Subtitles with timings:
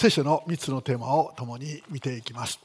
[0.00, 2.58] 聖書の3つのテーマを共に見ていきます。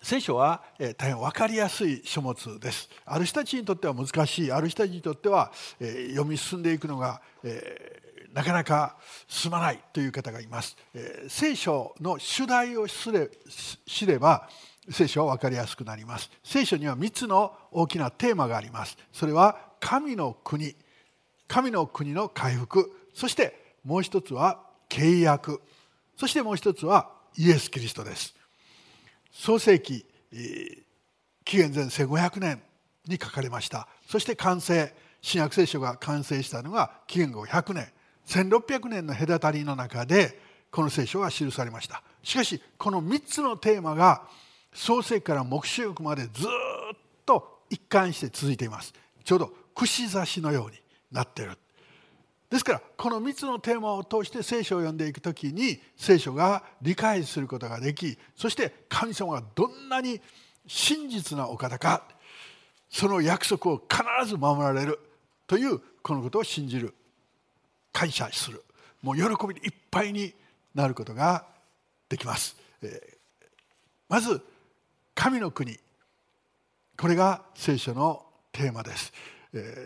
[0.00, 0.62] 聖書は、
[0.96, 2.88] 大変分かりやすい書物です。
[3.04, 4.50] ある人たちにとっては難しい。
[4.50, 7.20] ある人たちにとっては、読み進んでいくのが、
[8.32, 10.74] なかなか進まないという方がいます、
[11.28, 13.28] 聖書の主題を知れ
[13.86, 14.48] 知れば
[14.90, 16.30] 聖書は分かりやすくなります。
[16.42, 18.96] 聖書には3つの大きなテーマがあります。
[19.12, 20.74] それは神の国。
[21.46, 22.90] 神の国の回復。
[23.12, 25.60] そしてもう一つは契約。
[26.18, 28.34] そしてもう一つはイエス・キリストです。
[29.30, 30.04] 創世紀
[31.44, 32.60] 紀元前1500年
[33.06, 33.86] に書かれました。
[34.08, 37.88] そして完成新約聖書が完成したのが紀元後100年。
[38.26, 40.40] 1600年の隔たりの中で
[40.72, 42.02] この聖書が記されました。
[42.24, 44.24] しかしこの3つのテーマが
[44.74, 48.92] 創世紀から黙示録までずっと一貫して続いています。
[49.22, 50.78] ちょうど串刺しのように
[51.12, 51.56] なっている。
[52.50, 60.20] ですからこの3つのテーマを通して聖書を読んでいく時に聖書が理解することができそして神様がどんなに
[60.66, 62.04] 真実なお方か
[62.90, 64.98] その約束を必ず守られる
[65.46, 66.94] というこのことを信じる
[67.92, 68.62] 感謝する
[69.02, 70.34] もう喜びでいっぱいに
[70.74, 71.46] なることが
[72.08, 72.56] できます。
[74.08, 74.40] まず
[75.14, 75.78] 神の国
[76.96, 79.12] これが聖書のテーマです。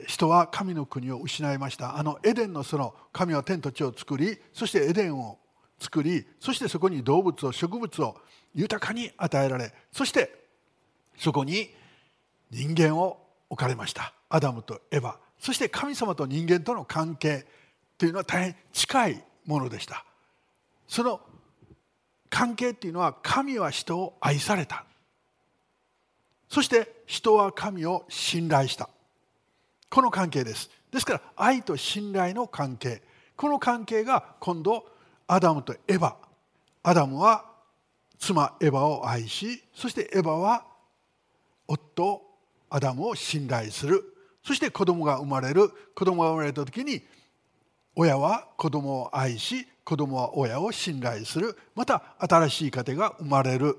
[0.07, 1.97] 人は神の国を失いました。
[1.97, 5.39] あのエデンの園神は天と地を作りそしてエデンを
[5.79, 8.17] 作りそしてそこに動物を植物を
[8.55, 10.43] 豊かに与えられそして
[11.17, 11.71] そこに
[12.51, 14.13] 人間を置かれました。
[14.29, 15.15] アダムとエヴァ。
[15.39, 17.47] そして神様と人間との関係
[17.99, 20.05] というのは大変近いものでした。
[20.89, 21.21] その
[22.31, 24.85] 関係っていうのは神は人を愛された。
[26.49, 28.89] そして人は神を信頼した。
[29.93, 30.71] この関係です。
[30.91, 33.03] ですから愛と信頼の関係。
[33.37, 34.87] この関係が今度
[35.27, 36.15] アダムとエヴァ。
[36.83, 37.45] アダムは
[38.19, 40.65] 妻エヴァを愛しそしてエヴァは
[41.69, 42.23] 夫
[42.71, 44.03] アダムを信頼する。
[44.43, 45.69] そして子供が生まれる。
[45.95, 47.03] 子供が生まれた時に
[47.95, 51.55] 親は子供を愛し子供は親を信頼する。
[51.75, 53.77] また新しい家庭が生まれる。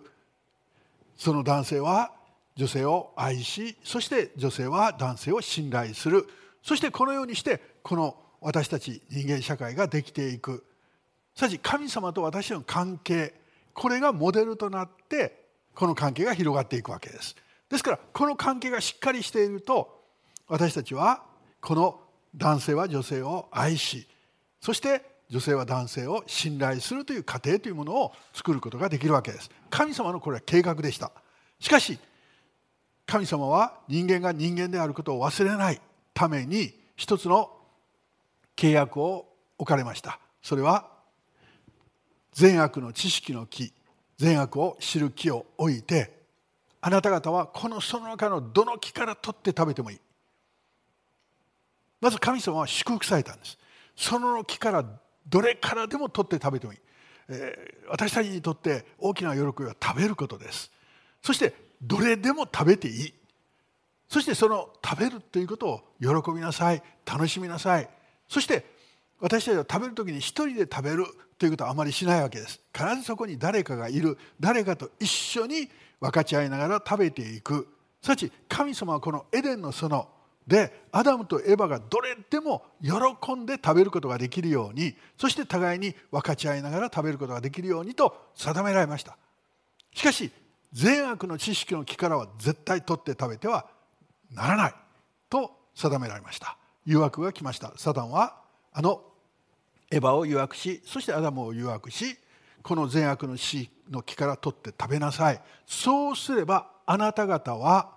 [1.17, 2.11] その男性は
[2.55, 6.27] 女性を愛しそして女性は男性を信頼する。
[6.61, 10.65] そしてこのようにしてこの私たち人間社会ができていく。
[11.35, 13.33] すなわち神様と私の関係
[13.73, 15.43] これがモデルとなって
[15.73, 17.35] この関係が広がっていくわけです。
[17.69, 20.03] ですからこの関係がしっかりしていると
[20.47, 21.23] 私たちは
[21.59, 21.99] この
[22.35, 24.07] 男性は女性を愛し
[24.61, 29.49] そして女性は男性を信頼するという過程というものを作ることができるわけです。
[29.71, 31.11] 神様のこれは計画でした。
[31.59, 31.97] しかし
[33.05, 35.81] 神様は人間が人間であることを忘れない
[36.13, 37.51] ために一つの
[38.55, 39.27] 契約を
[39.57, 40.19] 置かれました。
[40.41, 40.89] それは
[42.33, 43.73] 善悪の知識の木
[44.17, 46.23] 善悪を知る木を置いて
[46.81, 49.99] あなた方はこのその中のどの木から取って食べてもいい。
[52.01, 53.57] まず神様は祝福されたんです。
[53.95, 54.85] その木から
[55.25, 56.79] どれからでも取って食べてもいい、
[57.29, 60.69] えー、私たちにとって大きな喜びは食べることです。
[61.21, 63.13] そしてどれでも食べていい。
[64.07, 66.81] そしてその食べるということを喜びなさい。
[67.05, 67.89] 楽しみなさい。
[68.27, 68.65] そして
[69.19, 71.05] 私たちは食べる時に一人で食べる
[71.37, 72.61] ということはあまりしないわけです。
[72.73, 74.17] 必ずそこに誰かがいる。
[74.39, 77.67] 誰かと一緒に分かち合いながら食べていく。
[78.01, 80.07] すなわち神様はこのエデンの園
[80.47, 89.17] でアダムとエバがどれでも喜んで食べることができるようにそして互いに分かち合いながら食べることができるようにと定められました。
[89.93, 90.31] しかし
[90.73, 93.67] 善悪の知識の木からは絶対取って食べては
[94.31, 94.73] ならない
[95.29, 96.57] と定められました。
[96.85, 97.73] 誘惑が来ました。
[97.77, 98.41] サタンは
[98.73, 99.01] あの
[99.91, 102.17] エヴァを誘惑しそしてアダムを誘惑し
[102.63, 105.41] この善悪の死の木から取って食べなさい。
[105.67, 107.91] そうすればあなた方は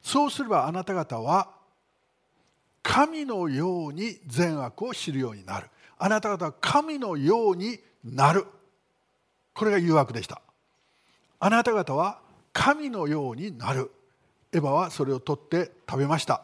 [0.00, 1.50] そうすればあなた方は
[2.82, 5.68] 神のように善悪を知るようになる。
[5.98, 8.46] あなた方は神のようになる。
[9.52, 10.40] これが誘惑でした。
[11.40, 12.20] あなた方は
[12.52, 13.90] 神のようになる。
[14.52, 16.42] エヴァはそれを取って食べました。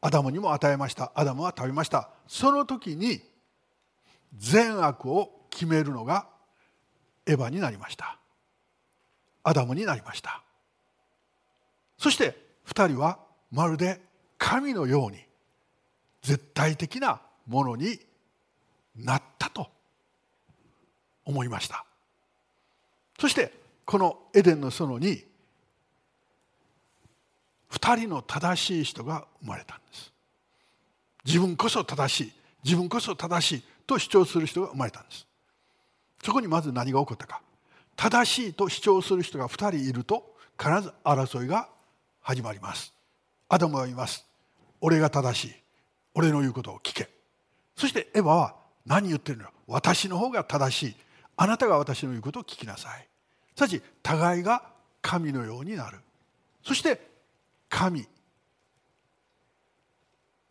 [0.00, 1.12] アダムにも与えました。
[1.14, 2.08] アダムは食べました。
[2.26, 3.20] その時に
[4.36, 6.26] 善悪を決めるのが
[7.26, 8.18] エヴァになりました。
[9.44, 10.42] アダムになりました。
[11.98, 12.36] そして
[12.66, 13.18] 2人は
[13.50, 14.00] まるで
[14.38, 15.18] 神のように
[16.22, 17.98] 絶対的なものに
[18.96, 19.68] なったと
[21.24, 21.84] 思いました。
[23.22, 23.52] そして
[23.84, 25.24] このエデンの園に
[27.70, 30.12] 2人の正しい人が生まれたんです。
[31.24, 32.32] 自分こそ正しい
[32.64, 35.24] 自分こそ正しいと主張する人が生まれたんです。
[36.24, 37.40] そこにまず何が起こったか。
[37.94, 41.68] 正しいと主張する人が2人いると必ず争いが
[42.22, 42.92] 始まります。
[43.48, 44.26] アダムは言います。
[44.80, 45.54] 俺が正しい。
[46.14, 47.08] 俺の言うことを聞け。
[47.76, 49.50] そしてエヴァは何言ってるのよ。
[49.68, 50.96] 私の方が正しい。
[51.36, 53.06] あなたが私の言うことを聞きなさい。
[53.56, 54.70] すなわち互いが
[55.00, 55.98] 神のようになる。
[56.64, 57.00] そして
[57.68, 58.06] 神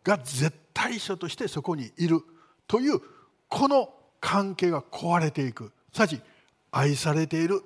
[0.04, 2.20] が絶対者としてそこにいる
[2.66, 3.00] という
[3.48, 5.72] この関係が壊れていく。
[5.92, 6.20] すなわち
[6.70, 7.62] 愛されている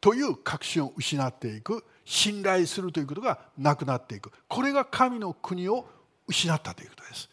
[0.00, 1.84] という確信を失っていく。
[2.04, 4.32] 信頼するということがなくなっていく。
[4.48, 5.86] これが神の国を
[6.26, 7.28] 失ったということです。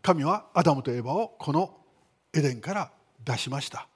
[0.00, 1.76] 神はアダムとエバをこの
[2.32, 2.90] エデンから
[3.22, 3.86] 出しました。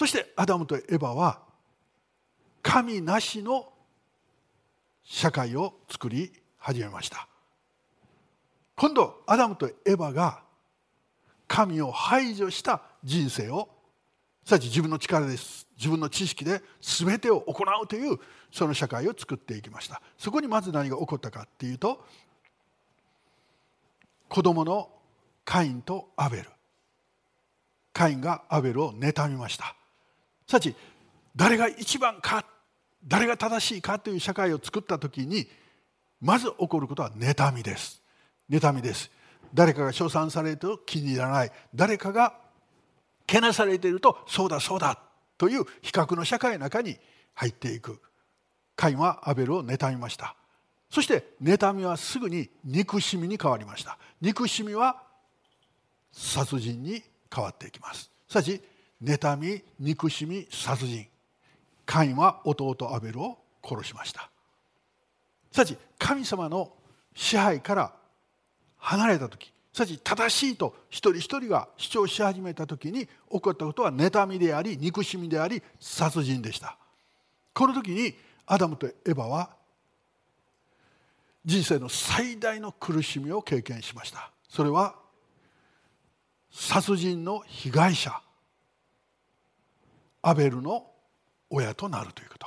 [0.00, 1.40] そしてアダムとエバは
[2.62, 3.70] 神なしの
[5.02, 7.28] 社会を作り始めました。
[8.76, 10.40] 今度アダムとエバが
[11.46, 13.68] 神を排除した人生を
[14.42, 18.18] さち自分の力です自分の知識で全てを行うという
[18.50, 20.00] その社会を作っていきました。
[20.16, 22.02] そこにまず何が起こったかっていうと
[24.30, 24.88] 子供の
[25.44, 26.48] カインとアベル。
[27.92, 29.76] カインがアベルを妬みました。
[30.50, 30.74] さち
[31.36, 32.44] 誰が一番か
[33.06, 35.46] 誰が正しいかという社会を作った時に
[36.20, 38.02] まず起こることは妬みです。
[38.50, 39.12] 妬みです。
[39.54, 41.52] 誰かが称賛されると気に入らない。
[41.72, 42.34] 誰かが
[43.28, 44.98] けなされているとそうだそうだ
[45.38, 46.98] という比較の社会の中に
[47.34, 48.00] 入っていく。
[48.74, 50.34] カインはアベルを妬みました。
[50.90, 53.98] そして妬みはすぐに憎しみに変わりました。
[54.20, 55.00] 憎しみは
[56.10, 58.10] 殺人に変わっていきます。
[58.28, 58.60] すなわち
[59.02, 61.06] 妬み憎しみ殺人。
[61.86, 64.30] カインは弟アベルを殺しました。
[65.50, 66.72] すなわち神様の
[67.14, 67.92] 支配から
[68.76, 73.10] 離れた時すなわち正しいと一人一人が主張し始めた時に起
[73.40, 76.76] こったことは妬みであり憎しみであり殺人でした。
[77.52, 78.14] この時に
[78.46, 79.50] アダムとエバは
[81.44, 84.30] 人生の最大の苦しみを経験しました。
[84.48, 84.94] それは
[86.52, 88.20] 殺人の被害者。
[90.22, 90.86] アベルの
[91.48, 92.46] 親となるということ。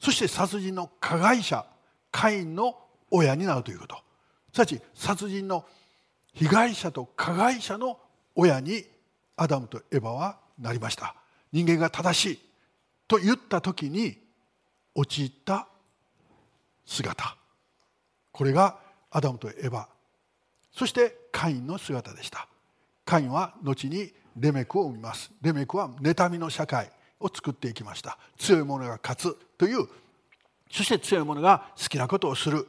[0.00, 1.64] そして殺人の加害者
[2.10, 2.76] カインの
[3.10, 3.96] 親になるということ。
[4.52, 5.64] すなわち殺人の
[6.34, 7.98] 被害者と加害者の
[8.34, 8.84] 親に
[9.36, 11.14] アダムとエバはなりました。
[11.52, 12.38] 人間が正しい
[13.08, 14.18] と言った時に
[14.94, 15.68] 陥った
[16.84, 17.36] 姿。
[18.32, 18.78] これが
[19.10, 19.88] アダムとエバ
[20.72, 22.48] そしてカインの姿でした。
[23.04, 25.30] カインは後にレメクを生みます。
[25.42, 28.18] レメクは妬みの社会を作っていきました。
[28.38, 29.88] 強い者が勝つという
[30.70, 32.66] そして強い者が好きなことをする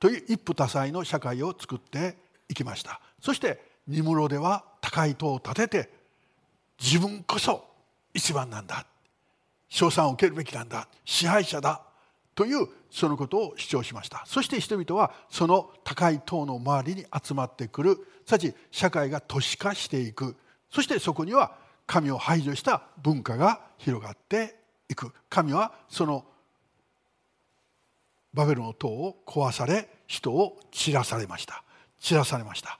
[0.00, 2.16] という一夫多妻の社会を作って
[2.48, 3.00] いきました。
[3.20, 5.90] そしてニムロでは高い塔を建てて
[6.80, 7.64] 自分こそ
[8.14, 8.86] 一番なんだ。
[9.68, 10.88] 賞賛を受けるべきなんだ。
[11.04, 11.82] 支配者だ
[12.34, 14.24] というそのことを主張しました。
[14.26, 17.98] そして人々はその高い塔の周りに集まってくる。
[18.26, 20.36] さち社会が都市化していく。
[20.72, 21.52] そしてそこには
[21.86, 24.56] 神を排除した文化が広がって
[24.88, 25.12] いく。
[25.28, 26.24] 神はその
[28.32, 31.62] バベルの塔を壊され人を散らされました。
[32.00, 32.78] 散らされました。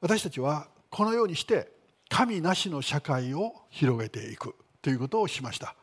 [0.00, 1.72] 私たちはこのようにして
[2.08, 4.54] 神なしの社会を広げていく。
[4.82, 5.74] ということをしました。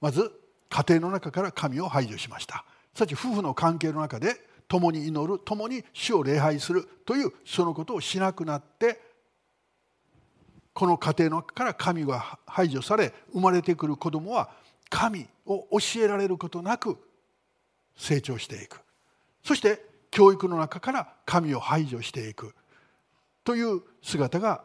[0.00, 0.32] まず
[0.68, 2.64] 家庭の中から神を排除しました。
[2.92, 9.00] さち夫婦の関係の中で共に祈る共に主を礼拝するというそのことをしなくなって
[10.74, 14.50] この家庭の中から神が排除され生まれてくる子供は
[14.90, 16.98] 神を教えられることなく
[17.96, 18.80] 成長していく。
[19.42, 22.54] そして教育の中から神を排除していく。
[23.44, 24.62] という姿が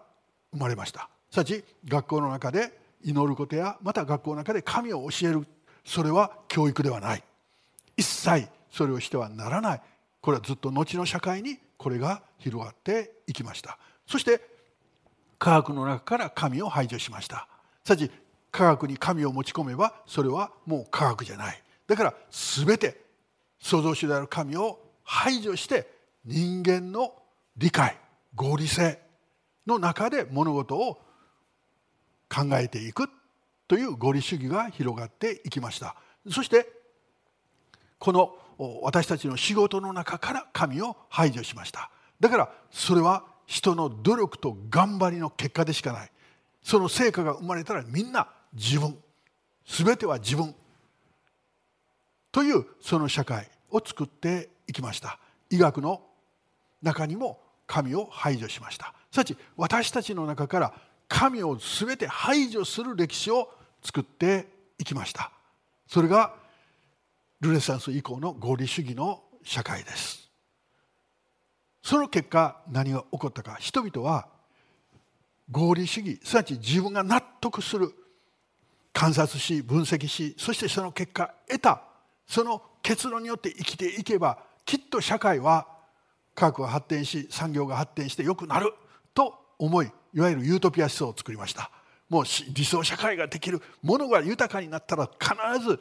[0.52, 1.10] 生まれました。
[1.32, 5.48] すなわち学校の中で祈ることやまた学校の中で神を教える。
[5.84, 7.24] それは教育ではない。
[7.98, 9.82] 一切それをしてはならない。
[10.24, 13.78] これはずっと後の社会にこれが広がっていきました。
[14.08, 14.40] そして
[15.38, 17.50] 科学の中から神を排除しました。
[17.84, 18.12] すなわち
[18.50, 21.62] 科学に神を持ち込めばそれはもう科学じゃない。
[21.88, 23.02] だから全て
[23.60, 25.90] 創造主である神を排除して
[26.24, 27.14] 人間の
[27.58, 27.98] 理解
[28.34, 29.02] 合理性
[29.68, 31.02] の中で物事を
[32.30, 33.10] 考えていく
[33.68, 35.98] という合理主義が広がっていきました。
[36.32, 36.72] そして
[38.00, 38.38] この
[38.82, 41.90] 私たちの仕事の中から神を排除しました。
[42.20, 46.12] だからそれは人の努力と頑張りの結果でしかない。
[46.62, 48.98] その成果が生まれたらみんな自分。
[49.66, 50.56] 全ては自分。
[52.32, 55.20] というその社会を作っていきました。
[55.50, 56.02] 医学の
[56.82, 58.94] 中にも神を排除しました。
[59.12, 60.74] すなわち私たちの中から
[61.08, 63.52] 神を全て排除する歴史を
[63.84, 64.48] 作って
[64.80, 65.32] いきました。
[65.88, 66.34] それが
[67.44, 70.30] ルネサンス以降の合理主義の社会です。
[71.82, 73.58] その結果何が起こったか。
[73.60, 74.28] 人々は
[75.52, 77.94] 合理主義すなわち自分が納得する
[78.94, 81.84] 観察し分析しそしてその結果得た。
[82.26, 85.68] その結論によって生きていけばきっと社会は
[86.34, 88.74] 科学が発展し産業が発展して良くなる。
[89.14, 91.70] と思いいわゆるユートピア思想を作りました。
[92.10, 92.24] もう
[92.54, 95.34] 理想社会ができるものが豊かになったら必
[95.68, 95.80] ず、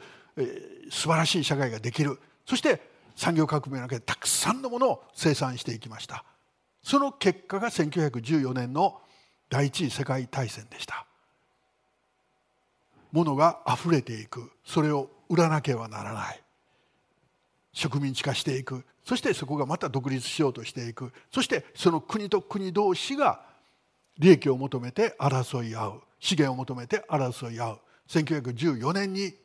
[0.89, 2.19] 素晴らしい社会ができる。
[2.45, 2.81] そして
[3.15, 6.23] 産業革命の中でたくさんのものを生産していきました。
[6.81, 8.99] その結果が1914年の
[9.49, 11.05] 第一次世界大戦でした。
[13.11, 14.51] ものが溢れていく。
[14.65, 16.41] それを売らなければならない。
[17.71, 18.83] 植民地化していく。
[19.05, 21.13] そしてそこがまた独立しようとしていく。
[21.31, 23.41] そしてその国と国同士が
[24.17, 26.01] 利益を求めて争い合う。
[26.19, 27.79] 資源を求めて争い合う。
[28.07, 29.35] 1914年に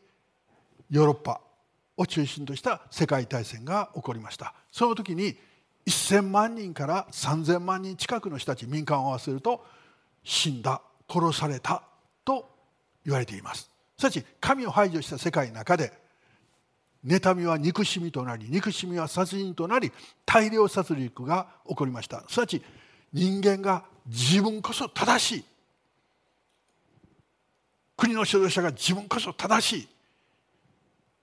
[0.90, 1.40] ヨーロッパ
[1.96, 4.54] を中心とした世界大戦が起こりました。
[4.70, 5.36] その時に
[5.86, 9.64] 1000万人から3000万人近くの人たち民間を合わせると
[10.22, 11.82] 死んだ殺された
[12.24, 12.48] と
[13.04, 13.70] 言われています。
[13.96, 15.92] すなわち神を排除した世界の中で
[17.04, 19.92] 妬みは憎しみとなり憎しみは殺人となり
[20.26, 22.22] 大量殺戮が起こりました。
[22.28, 22.62] すなわち
[23.12, 25.44] 人間が自分こそ正しい。
[27.96, 29.88] 国の指導者が自分こそ正しい。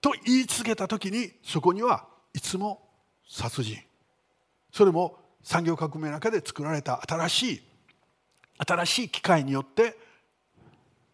[0.05, 2.89] と言い続けた時にそこにはいつも
[3.27, 3.79] 殺人。
[4.71, 7.61] それも産業革命の中で作られた新しい
[8.59, 9.97] 新しい機械によって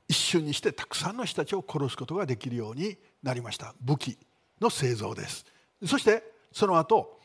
[0.10, 3.74] 一瞬にしてたくさんの人たちを殺すことができるようになりました。
[3.80, 4.18] 武器
[4.60, 5.46] の製造です。
[5.86, 6.22] そして
[6.52, 7.18] その後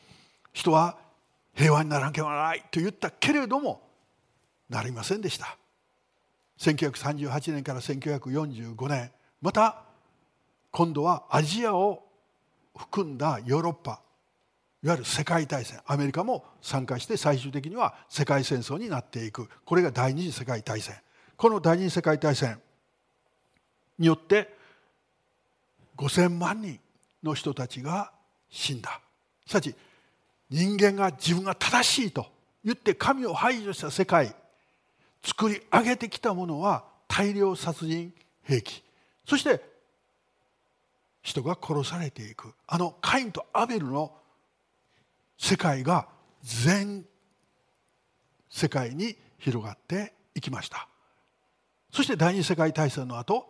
[0.53, 0.97] 人は
[1.53, 3.81] 平和にならなければならないと言ったけれども
[4.69, 5.57] なりませんでした。
[6.59, 9.83] 1938年から1945年また
[10.77, 12.03] 今度はアジアを
[12.77, 13.99] 含んだヨーロッパ
[14.83, 19.49] いわゆる世界大戦アメリカも参加して最終的には世界戦争になっていく。
[19.65, 20.93] これが第二次世界大戦。
[21.35, 22.61] この第二次世界大戦
[23.97, 24.55] によって
[25.97, 26.79] 5,000万人
[27.23, 28.11] の人たちが
[28.51, 29.01] 死んだ。
[29.47, 29.73] すなわち
[30.51, 32.27] 人間が自分が正しいと
[32.63, 34.35] 言って神を排除した世界
[35.23, 38.83] 作り上げてきたものは大量殺人兵器。
[39.25, 39.75] そして
[41.27, 42.53] 人が殺されていく。
[42.67, 44.13] あのカインとアベルの
[45.37, 46.07] 世界が
[46.41, 47.05] 全
[48.49, 50.87] 世界に広がっていきました。
[51.91, 53.45] そして第二次世界大戦の後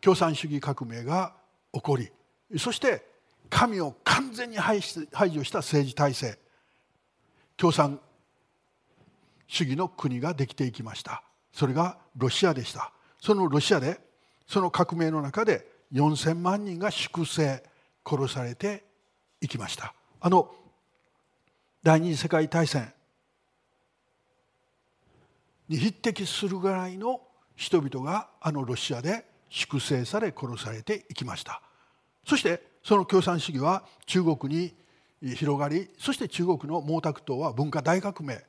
[0.00, 1.34] 共産主義革命が
[1.74, 2.10] 起こり
[2.58, 3.04] そして
[3.50, 6.38] 神を完全に排除した政治体制
[7.56, 8.00] 共産
[9.48, 11.22] 主義の国ができていきました。
[11.52, 12.90] それがロシアでした。
[13.20, 14.00] そのロシアで
[14.46, 17.62] その革命の中で4,000万人が粛清
[18.04, 18.84] 殺されて
[19.40, 19.94] いきました。
[20.20, 20.54] あの
[21.82, 22.92] 第二次世界大戦。
[25.68, 27.20] に匹敵するぐらいの
[27.56, 31.62] 人々があのロシアで粛清され殺されていきました。
[32.24, 34.74] そしてその共産主義は中国に
[35.34, 38.44] 広がりそして中国の毛沢東は文化大革命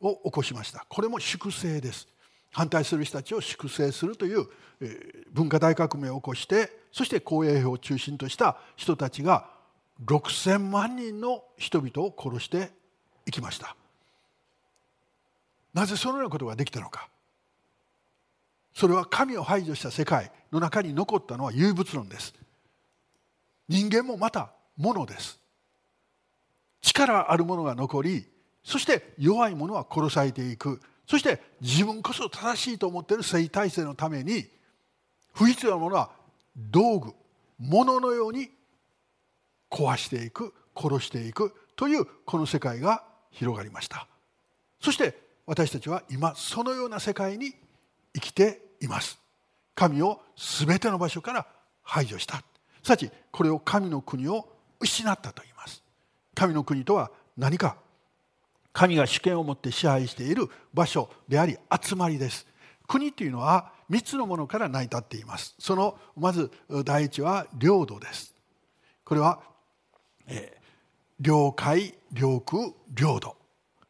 [0.00, 0.84] を起こしました。
[0.88, 2.08] これも粛清です。
[2.54, 4.46] 反対する人たちを粛清するという
[5.32, 9.50] 文化大革命を起こしてそして公営兵を中心とした人たちが
[10.04, 12.70] 6,000万人の人々を殺して
[13.26, 13.76] いきました。
[15.72, 17.08] なぜそのようなことができたのか。
[18.72, 22.34] それは神を排除した世界の中に残ったのは唯物論です。
[23.68, 25.40] 人間もまた物です。
[26.82, 28.28] 力あるものが残り
[28.62, 30.80] そして弱い者は殺されていく。
[31.06, 34.46] そして自分こそ正しいと思っている性体制のために
[35.32, 36.10] 不必要なものは
[36.56, 37.14] 道具
[37.58, 38.50] 物のように
[39.70, 44.06] 壊していく殺していくというこの世界が広がりました。
[44.80, 47.54] そして私たちは今そのような世界に
[48.14, 49.18] 生きています。
[49.74, 51.46] 神を全ての場所から
[51.82, 52.42] 排除した。
[52.82, 54.48] すなわちこれを神の国を
[54.80, 55.82] 失ったと言います。
[56.34, 57.76] 神の国とは何か
[58.74, 62.46] 神が主権を持って支配している場所であり集まりです。
[62.86, 65.54] 国というのは3つのものから成り立っています。
[65.58, 66.50] そのまず
[66.84, 68.34] 第一は領土です。
[69.04, 69.40] これは
[70.26, 73.36] えー、領海領空領土。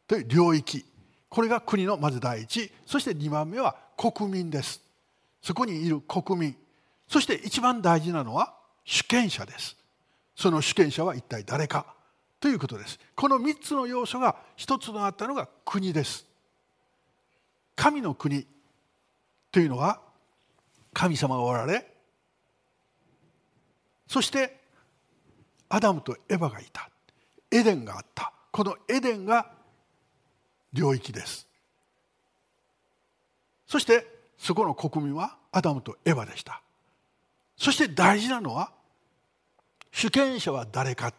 [0.07, 0.85] という領域。
[1.29, 2.71] これが国のまず第一。
[2.85, 4.81] そして2番目は国民です。
[5.41, 6.55] そこにいる国民。
[7.07, 9.75] そして一番大事なのは主権者です。
[10.35, 11.94] その主権者は一体誰か。
[12.45, 12.99] ということです。
[13.15, 16.27] この3つの要素が一つとなったのが国です。
[17.75, 18.45] 神の国
[19.51, 19.99] というのは
[20.93, 21.91] 神様がおられ
[24.07, 24.59] そして
[25.69, 26.87] アダムとエヴァがいた。
[27.49, 28.31] エデンがあった。
[28.51, 29.51] このエデンが
[30.71, 31.47] 領域です。
[33.65, 34.05] そして
[34.37, 36.61] そこの国民はアダムとエヴァでした。
[37.57, 38.71] そして大事なのは
[39.91, 41.11] 主権者は誰か。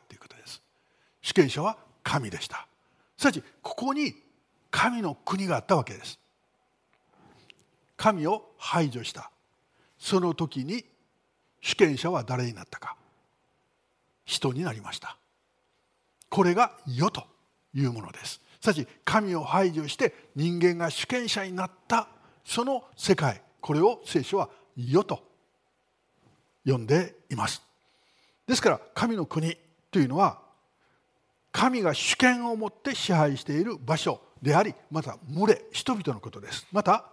[1.27, 2.69] 主権者は神でした。
[3.19, 4.15] すなわちここに
[4.71, 6.21] 神の国があったわけです。
[7.97, 9.33] 神を排除した。
[9.99, 10.85] その時に
[11.61, 12.95] 主権者は誰になったか。
[14.25, 15.17] 人になりました。
[16.29, 17.25] これが世と
[17.75, 18.41] いうものです。
[18.61, 22.07] すなわち神を排除して人間が主権者になった。
[22.45, 23.43] その世界。
[23.61, 25.25] これを聖書は世と
[26.65, 27.63] 呼んでいます。
[28.47, 29.59] ですから神の国
[29.91, 30.46] というのは
[31.57, 36.67] 神が主権を持って支配している場所でありまた群れ人々のことです。
[36.71, 37.07] また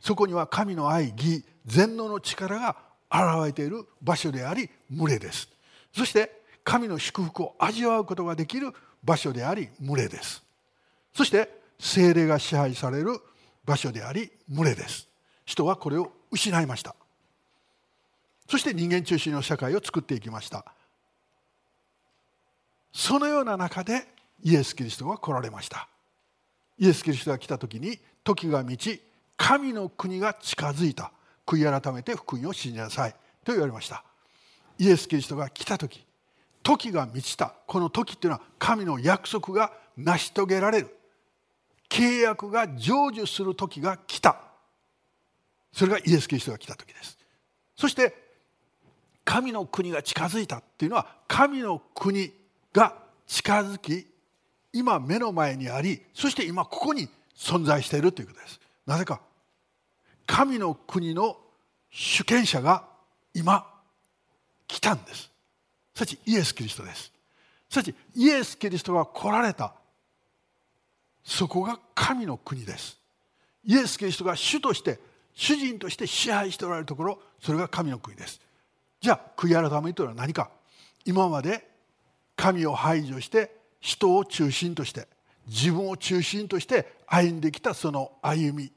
[0.00, 2.76] そこには神の愛義全能の力が
[3.12, 5.50] 現れている場所であり群れです。
[5.94, 8.72] そして神の祝福を味わうことができる
[9.04, 10.42] 場所であり群れです。
[11.14, 13.20] そして精霊が支配される
[13.66, 15.06] 場所であり群れです。
[15.44, 16.96] 人はこれを失いました。
[18.48, 20.64] そして人間中心の社会を作っていきました。
[22.96, 24.06] そのような中で
[24.42, 25.86] イエス・キリストが来られました。
[26.78, 29.02] イエス・キリストが来た時に時が満ち
[29.36, 31.12] 神の国が近づいた。
[31.44, 33.14] 悔い改めて福音を信じなさい。
[33.44, 34.02] と言われました。
[34.78, 36.06] イエス・キリストが来た時
[36.62, 37.52] 時が満ちた。
[37.66, 40.96] この時っていうのは神の約束が成し遂げられる。
[41.90, 44.40] 契約が成就する時が来た。
[45.70, 47.18] それがイエス・キリストが来た時です。
[47.76, 48.14] そして
[49.22, 52.45] 神の国が近づいたっていうのは神の国
[52.76, 52.94] が
[53.26, 54.06] 近づき
[54.72, 58.60] 今目の前にありそして今ここに存在しているということです。
[58.86, 59.20] なぜか
[60.26, 61.38] 神の国の
[61.90, 62.84] 主権者が
[63.32, 63.66] 今
[64.68, 65.30] 来たんです。
[65.94, 67.12] すなわちイエス・キリストです。
[67.70, 69.72] すなわちイエス・キリストが来られた。
[71.24, 72.98] そこが神の国です。
[73.64, 75.00] イエス・キリストが主として
[75.34, 78.40] 主人として支配しておられるところそれが神の国です。
[79.00, 80.50] じゃあ悔い改めというのは何か。
[81.06, 81.75] 今まで
[82.36, 85.08] 神を排除して人を中心として
[85.46, 88.70] 自分を中心として歩んできたその歩み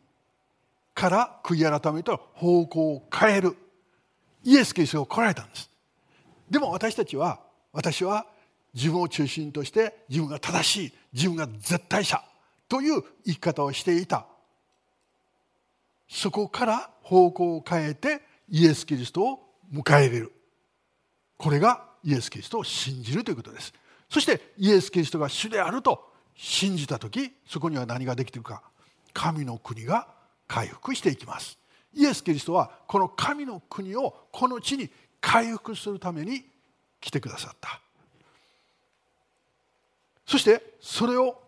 [0.93, 3.55] から悔い改めと方向を変える。
[4.43, 5.69] イエス・キリストが来られたんです。
[6.49, 7.39] でも私たちは
[7.71, 8.25] 私は
[8.73, 12.21] 自分を中心として自分が正しい自分が絶対者
[12.67, 14.25] という生き方をしていた。
[16.07, 19.39] そこから方向を変えてイエス・キリストを
[19.71, 20.31] 迎え入れる。
[21.37, 23.73] これがイエス・キリストを信じるということです。
[24.09, 28.63] そしてイエス・キリストが主であると信じた時そこには何ができているか。
[29.13, 30.07] 神の国が
[30.47, 31.57] 回復していきます。
[31.93, 34.89] イエス・キリストはこの神の国をこの地に
[35.21, 36.45] 回復するために
[37.01, 37.81] 来てくださった。
[40.25, 41.41] そしてそれを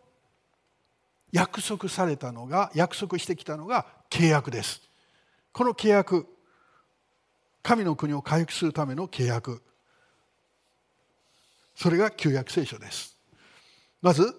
[1.32, 4.82] 約束されたのが約束してきたのが契約です。
[5.54, 6.28] この契約
[7.64, 9.62] 神の国を回復するための契約。
[11.76, 13.18] それが旧約聖書です。
[14.02, 14.36] まず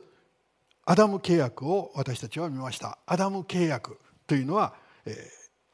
[0.84, 2.98] アダム契約を私たちは見ました。
[3.06, 4.74] アダム契約というのは、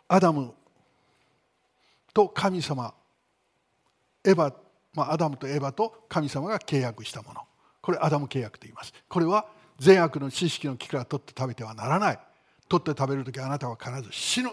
[0.06, 0.54] アダム
[2.12, 2.94] と神様
[4.24, 4.54] エヴァ、
[4.94, 7.40] まあ、アダムとエヴァと神様が契約したもの。
[7.80, 8.92] これアダム契約と言います。
[9.08, 9.46] これは
[9.78, 12.18] 善悪の知識の木から取って食べてはならない。
[12.68, 14.50] 取って食べる時あなたは必ず死ぬ。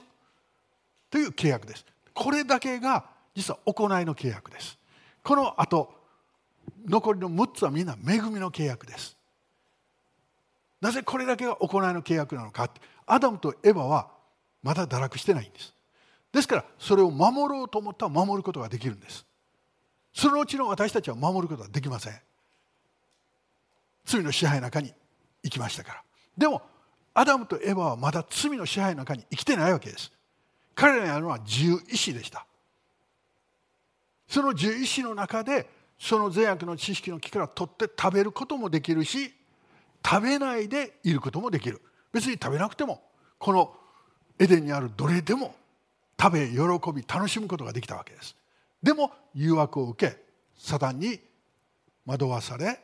[1.10, 1.86] という契約です。
[2.14, 4.78] これだけが実は行いの契約です。
[5.24, 5.95] このあと
[6.88, 9.18] 残りの6つはみんな恵みの契約です。
[10.82, 12.70] なぜこれだけが行いの契約なのか
[13.08, 14.10] アダムとエヴァは
[14.62, 15.74] まだ堕落してないんです。
[16.32, 19.26] ですからそれを守ろうと思ったら守ることができるんです。
[20.14, 22.14] そのうちの私たちは守ることはできません。
[24.06, 24.94] 罪の支配の中に
[25.44, 26.04] 行きましたから。
[26.38, 26.62] でも
[27.14, 30.12] アダムとエヴァはまだ罪の支配の中に生きてないわけです。
[30.76, 32.46] 彼らにあるのは自由意志でした。
[34.28, 39.34] その自由意志の中でその善悪の知識の木から取って食べることもできるし
[40.06, 41.82] 食べないでいることもできる。
[42.12, 43.02] 別に食べなくても
[43.38, 43.74] この
[44.40, 45.56] エデンにあるどれでも
[46.20, 46.58] 食べ喜
[46.94, 48.36] び楽しむことができたわけです。
[48.84, 50.18] でも誘惑を受け
[50.58, 51.20] サタンに
[52.06, 52.80] 惑わされ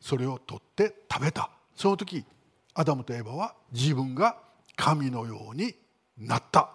[0.00, 1.50] それを取って食べた。
[1.74, 2.24] その時
[2.74, 4.36] アダムとエバは自分が
[4.76, 5.74] 神のように
[6.16, 6.70] なった。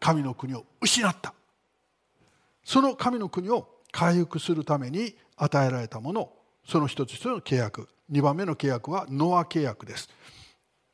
[0.00, 1.32] 神の国を失った。
[2.64, 6.32] その神の国を回復するために与えられたもの。
[6.66, 7.88] その一つ一つの契約。
[8.10, 10.08] 2番目の契約はノア契約です。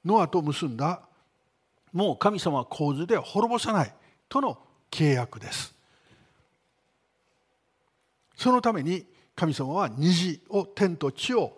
[0.05, 1.03] ノアと結んだ
[1.93, 3.95] もう神様は洪水で滅ぼさない
[4.29, 4.59] との
[4.91, 5.75] 契約です。
[8.37, 11.57] そのために神様は虹を天と地を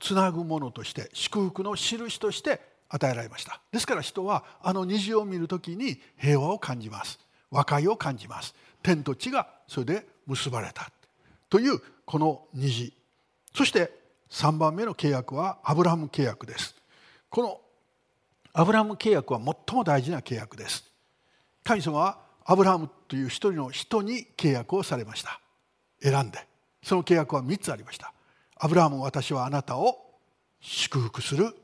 [0.00, 3.60] つなぐものとして祝福の印として与えられました。
[3.72, 7.18] ですから人はあの虹を見るときに平和を感じます。
[7.50, 8.54] 和解を感じます。
[8.82, 10.90] 天と地がそれで結ばれた。
[11.48, 12.94] というこの虹
[13.54, 13.92] そして
[14.30, 16.74] 3番目の契約はアブラハム契約です。
[17.28, 17.60] この
[18.54, 20.84] アブラハム契約は最も大事な契約です。
[21.64, 25.40] 神様はアブラハムという一人の人に契約をされました。
[26.02, 26.46] 選んで。
[26.82, 28.12] その契約は3つありました。
[28.56, 29.98] アブラハム私はあなたを
[30.60, 31.54] 祝福する。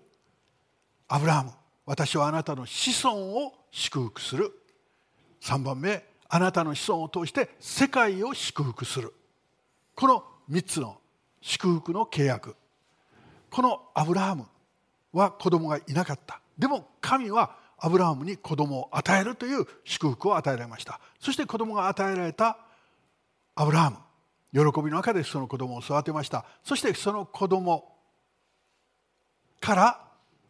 [1.08, 1.52] アブラハム
[1.86, 3.16] 私はあなたの子孫
[3.46, 4.52] を祝福する。
[5.40, 9.14] 3番目あなたの子孫を通して世界を祝福する。
[9.94, 10.98] この3つの
[11.40, 12.56] 祝福の契約。
[13.50, 14.46] このアブラハム
[15.12, 16.40] は子供がいなかった。
[16.58, 21.00] でも神はアブラハムに子供を与えるという祝福を与えられました。
[21.18, 22.58] そして子供が与えられた
[23.54, 23.96] アブラハム。
[24.52, 26.44] 喜びの中でその子供を育てました。
[26.64, 27.94] そしてその子供
[29.60, 30.00] から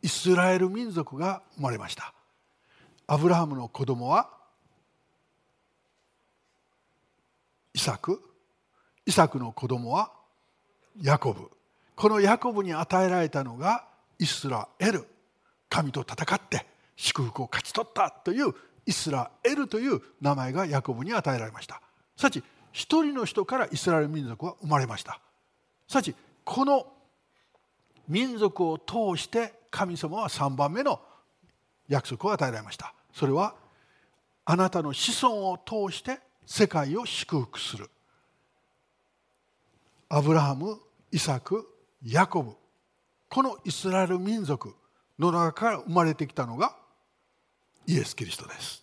[0.03, 2.13] イスラエル民族が生まれました。
[3.07, 4.38] アブラハムの子供は
[7.79, 8.21] イサク
[9.07, 10.11] イサクの子供は
[11.01, 11.49] ヤコブ。
[11.95, 13.85] このヤコブに与えられたのが
[14.19, 15.07] イスラエル。
[15.69, 18.53] 神と戦って祝福を勝ち取ったという
[18.85, 21.81] イスラエルという名前がヤコブに与えられました。
[22.17, 25.21] すなわち一人の人からイスラエル民族は生まれました。
[25.87, 26.85] すなわちこの
[28.09, 31.01] 民族を通して神様は3番目の
[31.87, 32.93] 約束を与えられました。
[33.13, 33.55] それは
[34.45, 36.19] あなたの子孫を通して
[36.51, 37.91] 世界を祝福する。
[40.09, 40.81] アブラハム
[41.13, 41.69] イサク
[42.03, 42.53] ヤコブ。
[43.29, 44.75] このイスラエル民族
[45.19, 46.75] の中から生まれてきたのが
[47.87, 48.83] イエス・キリストです。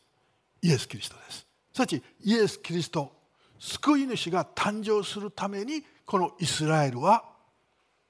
[0.61, 1.47] イエス・キリストです。
[1.73, 3.11] すなわちイエス・キリスト
[3.57, 7.23] 救い主が誕生するためにこのイスラエルは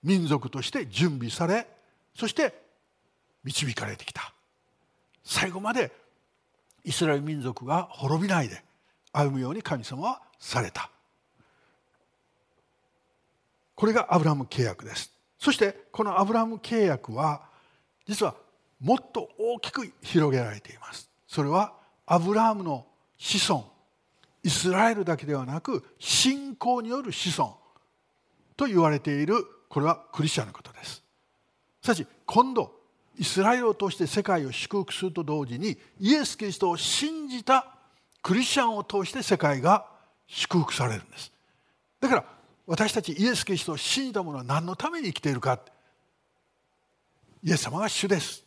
[0.04, 1.66] 民族として準備され
[2.14, 2.54] そして
[3.46, 4.34] 導かれてきた。
[5.24, 5.94] 最後まで
[6.84, 8.65] イスラエル民族が滅びないで
[9.16, 10.90] 歩むように神様はされた。
[13.76, 15.12] これがアブラム契約です。
[15.38, 17.44] そしてこのアブラム契約は
[18.08, 18.36] 実は
[18.80, 21.10] もっと大きく広げられています。
[21.28, 21.74] それは
[22.06, 22.86] アブラハムの
[23.18, 23.66] 子孫
[24.44, 27.58] イスラエルだけではなく信仰による子孫
[28.56, 29.36] と言われている
[29.70, 31.04] これはクリスチャンのことです。
[31.82, 32.72] しかし今度
[33.18, 37.75] イスラエルを通して世界を祝福すると同時にイエス・キリストを信じた
[38.26, 39.86] クリスチャンを通して世界が
[40.26, 41.32] 祝福されるんです。
[42.02, 42.26] だから
[42.66, 45.60] 私たちイエス・キリストを信じた者は何のために生きているか。
[47.44, 48.44] イエス様が主です。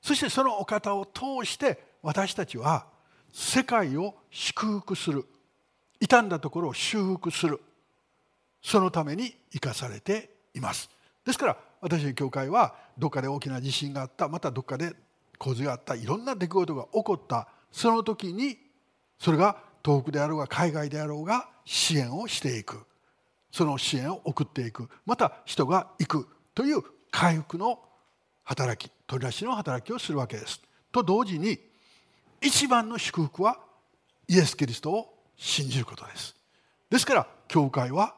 [0.00, 2.86] そしてそのお方を通して私たちは
[3.32, 5.24] 世界を祝福する。
[5.98, 7.60] 傷んだところを修復する。
[8.62, 10.88] そのために生かされています。
[11.24, 14.28] ですから私の教会はどっかで大きな地震があった。
[14.28, 14.92] またどっかで
[15.36, 15.96] 洪水があった。
[15.96, 17.48] いろんな出来事が起こった。
[17.72, 18.65] その時に
[19.18, 22.78] それが遠くであろうが海外であろうが支援をしていく
[23.50, 27.80] その支援を送っていくまた人が行くという回復の
[28.44, 30.60] 働き取り出しの働きをするわけです。
[30.92, 31.58] と同時に
[32.40, 33.58] 一番の祝福は
[34.28, 36.36] イエス・キリストを信じることです。
[36.90, 38.14] ですから教会は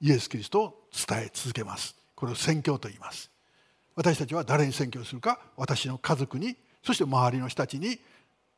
[0.00, 0.74] イエス・キリストを
[1.08, 1.96] 伝え続けます。
[2.14, 3.30] これを宣教と言います。
[3.94, 7.98] 私たちは誰に宣教するか私の家族にそして周りの人たちに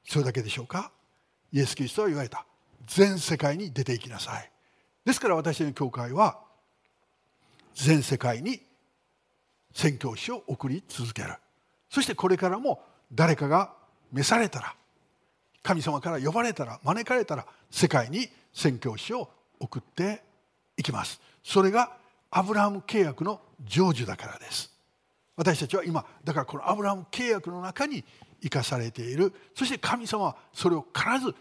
[0.06, 0.90] それだけでしょうか？
[1.52, 2.46] イエス・キリストは言われた。
[2.86, 4.50] 全世界に出ていきなさい。
[5.04, 6.38] ですから私たちの教会は
[7.74, 8.60] 全世界に
[9.72, 11.34] 宣教師を送り続ける。
[11.90, 13.72] そしてこれからも誰かが
[14.12, 14.74] 召されたら
[15.62, 20.22] 神様から呼ばれたら招かれたら世界に宣教師を送って
[20.76, 21.20] いきます。
[21.42, 21.96] それが
[22.30, 24.72] アブラハム契約の成就だからです。
[25.36, 28.04] 私たちは今だからこのアブラハム契約の中に
[28.44, 29.32] 生かされている。
[29.54, 31.34] そして神様はそれを必ず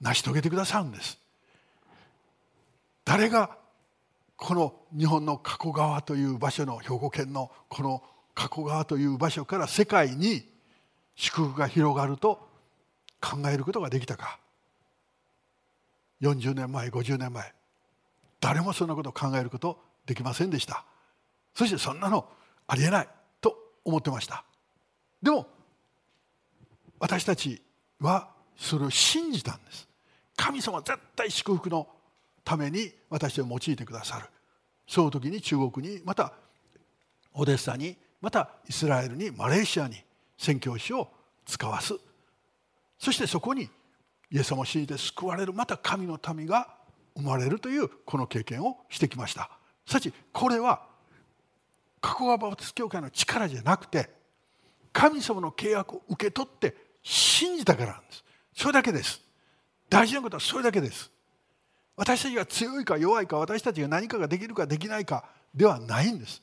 [0.00, 1.18] 成し遂げてくださるんです。
[3.04, 3.56] 誰が
[4.36, 8.02] この日本の加古川という場所の兵庫県のこの
[8.34, 10.46] 加古川という場所から世界に
[11.14, 12.48] 祝福が広がると
[13.20, 14.38] 考えることができたか。
[16.22, 17.52] 40年前50年前
[18.40, 20.84] 誰もそんなことを考えることできませんでした。
[21.54, 22.26] そしてそんなの
[22.66, 23.08] ありえない
[23.40, 24.44] と思ってました。
[25.22, 25.46] でも
[26.98, 27.60] 私たち
[28.00, 29.88] はそれを信じたんです。
[30.36, 31.88] 神様は絶対祝福の
[32.44, 34.26] ために私を用いてくださる。
[34.86, 36.32] その時に中国にまた
[37.34, 39.96] オデッサにまたイスラエルにマレーシアに
[40.38, 41.08] 宣教師を
[41.44, 41.94] 使わす。
[42.98, 43.68] そしてそこに
[44.30, 46.68] イエス様を信じて救われるまた神の民が
[47.16, 49.50] 生まれるというこの経験をしてきました。
[49.86, 50.82] すなわちこれは
[52.00, 54.10] 加古川バプテス教会の力じゃなくて
[54.96, 58.24] 神様の契約を受け取って信じたからなんです。
[58.54, 59.20] それだけです。
[59.90, 61.10] 大事なことはそれだけです。
[61.96, 66.42] 私たちが強いか弱いか私たちが何かができるかできないかではないんです。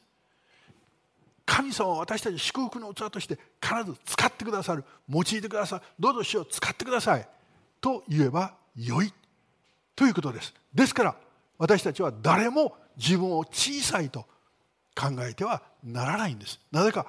[1.48, 4.84] 神様は私たち祝福の器として必ず使ってくださる。
[5.10, 7.28] 用いてくださるどうぞ主を使ってください。
[7.82, 9.12] と言えばよい。
[9.96, 10.54] ということです。
[10.76, 11.16] ですから
[11.58, 14.28] 私たちは誰も自分を小さいと
[14.96, 16.60] 考えてはならないんです。
[16.72, 17.08] なぜか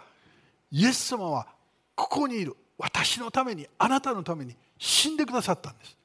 [0.74, 1.46] イエス様は
[1.94, 2.56] ここにいる。
[2.76, 5.96] 私のためにあなたのために死んでくださったんです。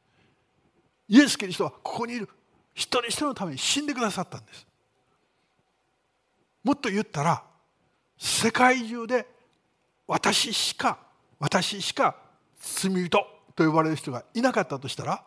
[1.08, 2.30] イエス・キリストはここにいる。
[2.76, 4.68] 一人一人のために死んでくださったんです。
[6.64, 7.44] もっと言ったら
[8.16, 9.26] 世界中で
[10.06, 11.00] 私しか
[11.40, 12.16] 私しか
[12.60, 15.24] 罪人と呼ばれる人がいなかったとしたら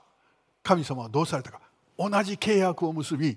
[0.62, 1.60] 神様はどうされたか。
[1.98, 3.36] 同じ契約を結び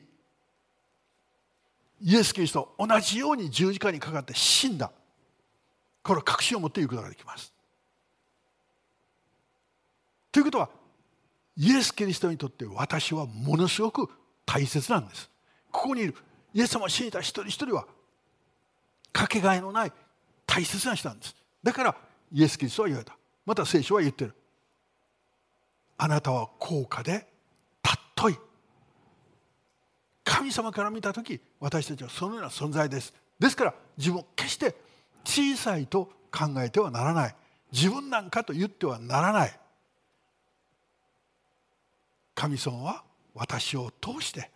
[2.01, 4.91] イエス・キリスト同じように十字架にかかって死んだ。
[6.05, 7.51] これ確信を持っていくことができます。
[10.31, 10.69] ということは
[11.57, 14.09] イエス・キリストにとって私はものすごく
[14.45, 15.31] 大切なんです。
[15.71, 16.15] ここにいる
[16.53, 17.87] イエス様を信じた一人一人は
[19.11, 19.93] かけがえのない
[20.45, 21.35] 大切な人なんです。
[21.63, 21.95] だから
[22.31, 23.17] イエス・キリストは言われた。
[23.43, 24.35] また聖書は言ってる。
[25.97, 27.25] あなたは高価で
[27.83, 28.37] 尊い。
[30.23, 33.11] 神様から見た時私たちはそのような存在です。
[33.39, 34.84] ですから自分を決して
[35.25, 37.35] 小さいと考えてはならない。
[37.71, 39.59] 自分なんかと言ってはならない。
[42.33, 44.51] 神様は私を通して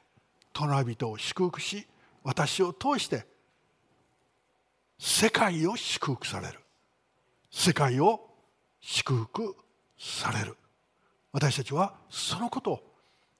[0.53, 1.88] 隣人を祝福し
[2.23, 3.25] 私を通して
[4.97, 6.60] 世界を祝福される。
[7.51, 8.29] 世界を
[8.82, 9.55] 祝福
[9.97, 10.58] される。
[11.32, 12.84] 私たちはそのことを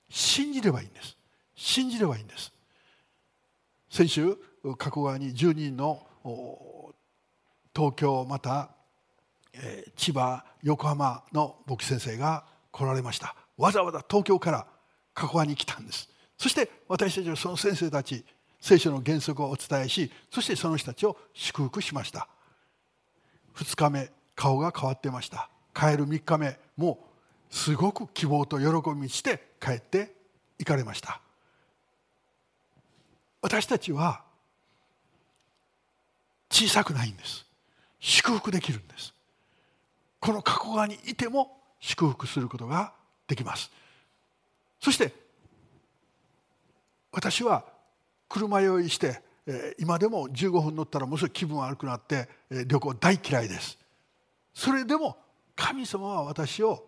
[0.09, 1.17] 信じればいいんです。
[1.55, 2.53] 信じればいいんです。
[3.89, 4.35] 先週
[4.77, 6.05] 加古川に10人の
[7.79, 8.71] 東京また
[9.95, 13.37] 千葉横浜の牧師先生が来られました。
[13.55, 14.67] わざわざ東京から
[15.13, 16.09] 加古川に来たんです。
[16.37, 18.25] そして私たちはその先生たち
[18.59, 22.27] 聖書の原則をお伝えしそしてその人たちを祝福しました。
[23.55, 25.49] 2日目顔が変わってました。
[25.73, 26.99] 帰る3日目も
[27.49, 30.11] うすごく希望と喜びにして帰って
[30.57, 31.21] 行かれました。
[33.41, 34.21] 私たちは
[36.51, 37.48] 小さくないんです。
[37.99, 39.13] 祝福できるんです。
[40.19, 42.93] この加古川にいても祝福することが
[43.27, 43.71] できます。
[44.79, 45.13] そして
[47.12, 47.65] 私は
[48.27, 49.21] 車酔いして
[49.79, 52.29] 今でも15分乗ったらものすごい気分悪くなって
[52.67, 53.77] 旅行大嫌いです。
[54.53, 55.17] それでも
[55.55, 56.85] 神様は私を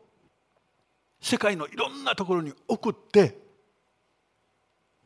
[1.20, 3.38] 世界のいろんなところに送って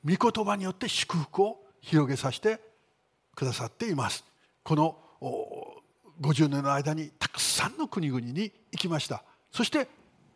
[0.04, 2.60] 御言葉によって祝福を広げさせて
[3.36, 4.24] くださっています。
[4.64, 4.98] この
[6.22, 9.24] 50年の間にたくさんの国々に行きました。
[9.52, 9.88] そして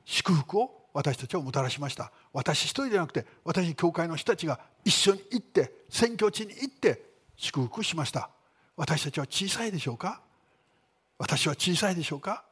[0.06, 2.12] 祝福を私たちをもたらしました。
[2.34, 7.02] 私一人ではなくて私教会の人たちが一緒に行って宣教地に行って
[7.38, 8.30] 祝福しました。
[8.76, 10.22] 私たちは小さいでしょうか？
[11.18, 12.44] 私は小さいでしょうか？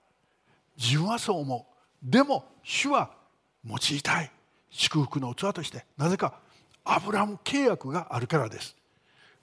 [0.77, 1.67] 自分はそう思
[2.03, 2.09] う。
[2.09, 3.11] でも主は
[3.65, 4.31] 用いたい。
[4.69, 6.39] 祝福の器としてなぜか
[6.85, 8.76] アブラム契約があるからです。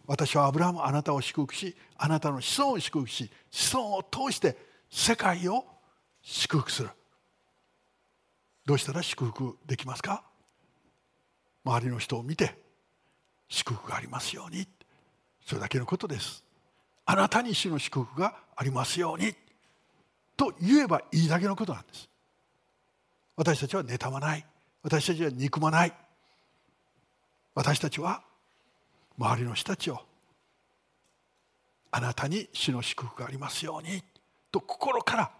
[0.06, 4.56] 私はアブラハムあなたを祝福しあなたの子孫を祝福し子孫を通して
[4.90, 5.64] 世界を
[6.22, 6.90] 祝福する。
[8.66, 10.22] どうしたら祝福できますか？
[11.64, 12.54] 周りの人を見て
[13.48, 14.66] 祝福がありますように。
[15.46, 16.44] それだけのことです。
[17.06, 19.34] あなたに主の祝福がありますように。
[20.36, 22.08] と言えばいいだけのことなんです。
[23.36, 24.46] 私たちは妬まない。
[24.82, 25.92] 私たちは憎まない。
[27.54, 28.22] 私たちは
[29.18, 30.00] 周りの人たちを
[31.90, 34.02] あなたに主の祝福がありますように
[34.50, 35.30] と心から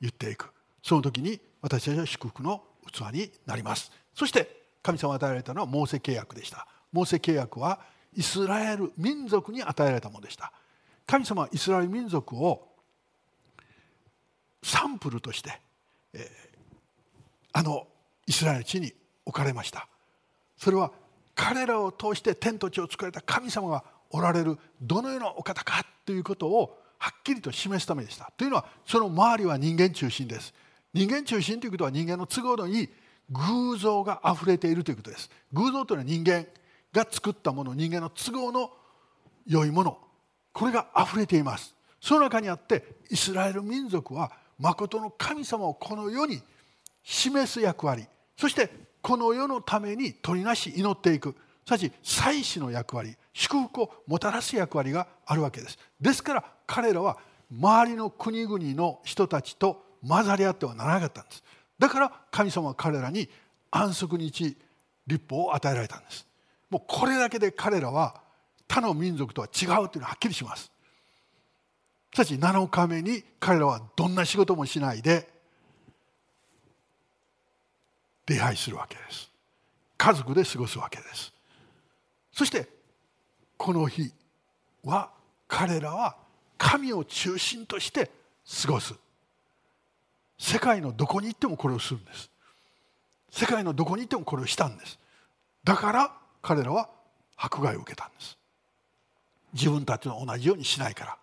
[0.00, 0.50] 言っていく。
[0.82, 3.90] その時に私たちは祝福の器になります。
[4.14, 6.68] そして神様が与えられたのはモーセ契約でした。
[6.92, 7.80] モーセ契約は
[8.14, 10.52] イスラエル民族に与えられたものでした。
[11.06, 12.68] 神様はイスラエル民族を
[14.62, 15.60] サンプルとして、
[16.12, 16.22] えー、
[17.52, 17.86] あの
[18.26, 18.92] イスラエル地に
[19.26, 19.88] 置かれました。
[20.56, 20.92] それは
[21.34, 24.58] 彼らを通して天と地を作られた神様がおられる。
[24.80, 28.32] どのようなお方かということをはっきりと示すためでした。
[28.36, 30.54] というのはその周りは人間中心です。
[30.92, 32.88] 人間中心ということは人間の都合のいい
[33.30, 35.30] 偶像があふれているということです。
[35.52, 36.46] 偶像というのは人間
[36.92, 38.70] が作ったもの人間の都合の
[39.46, 39.98] 良いもの。
[40.52, 41.74] これが溢れています。
[42.00, 46.40] その中にあってイスラエル民族は誠の神様をこの世に
[47.02, 48.06] 示す役割。
[48.36, 48.70] そして
[49.04, 51.36] この世のために取りなし祈っていく。
[51.66, 55.78] すなわち祭祀の役割祝福をもたらす役割があるわけです。
[56.00, 57.18] ですから彼らは
[57.52, 61.44] 周りの国々の人たちと混ざり合ってはならなかったんです。
[61.78, 63.28] だから神様は彼らに
[63.70, 64.56] 安息日
[65.06, 66.26] 立法を与えられたんです。
[66.70, 68.22] もうこれだけで彼らは
[68.66, 70.72] 他の民族とは違うというのははっきりします。
[72.14, 75.33] しかし7日目に彼らはどんな仕事もしないで
[78.26, 79.30] 礼拝するわけです。
[79.96, 81.32] 家族で過ごすわけです。
[82.32, 82.68] そして
[83.56, 84.12] この日
[84.84, 85.10] は
[85.48, 86.16] 彼らは
[86.58, 88.10] 神を中心として
[88.62, 88.94] 過ごす。
[90.38, 92.30] 世界のどこに行ってもこれをするんです。
[93.30, 94.98] 世界のどこに行ってもこれをしたんです。
[95.62, 96.88] だから彼らは
[97.36, 98.36] 迫害を受けたんです。
[99.52, 101.16] 自分たちの同じようにしないから。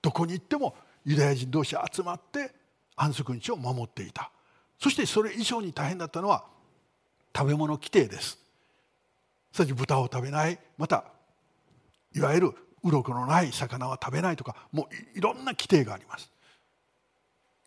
[0.00, 2.52] どこに行ってもユダヤ人同士集まって
[2.96, 4.30] 安息日を守っていた。
[4.82, 6.44] そしてそれ以上に大変だったのは
[7.36, 8.36] 食べ物規定です。
[9.52, 10.58] そして豚を食べない。
[10.76, 11.04] また
[12.16, 16.32] いわゆる鱗のない魚は食べないとかもういろんな規定があります。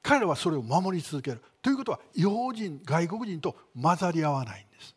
[0.02, 1.42] 彼らはそれを守り続ける。
[1.62, 4.94] ということは違法人外国人と混ざり合わないんです。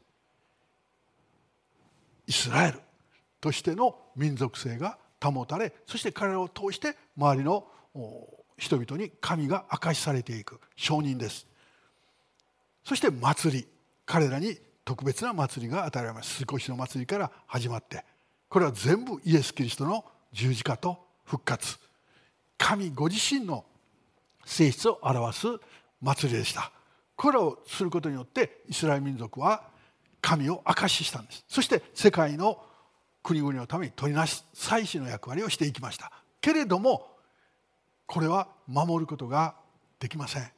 [2.26, 2.80] イスラエル
[3.40, 7.64] としての民族性が保たれそして彼らを通して周りの
[8.56, 11.46] 人々に神が明かしされていく証人です。
[12.88, 13.68] そして祭り。
[14.06, 16.42] 彼らに特別な祭りが与えられます。
[16.50, 18.02] 少しの祭りから始まって。
[18.48, 21.76] これは全部イエス・キリストの十字架と復活。
[22.56, 23.66] 神ご自身の
[24.46, 25.46] 性質を表す
[26.00, 26.72] 祭りでした。
[27.14, 29.64] これをすることによってイスラエル民族は
[30.22, 31.44] 神を証ししたんです。
[31.46, 32.58] そして世界の
[33.22, 36.10] 国々のために取りなし祭祀の役割をしていきました。
[36.40, 37.06] けれども
[38.06, 39.56] これは守ることが
[40.00, 40.57] できません。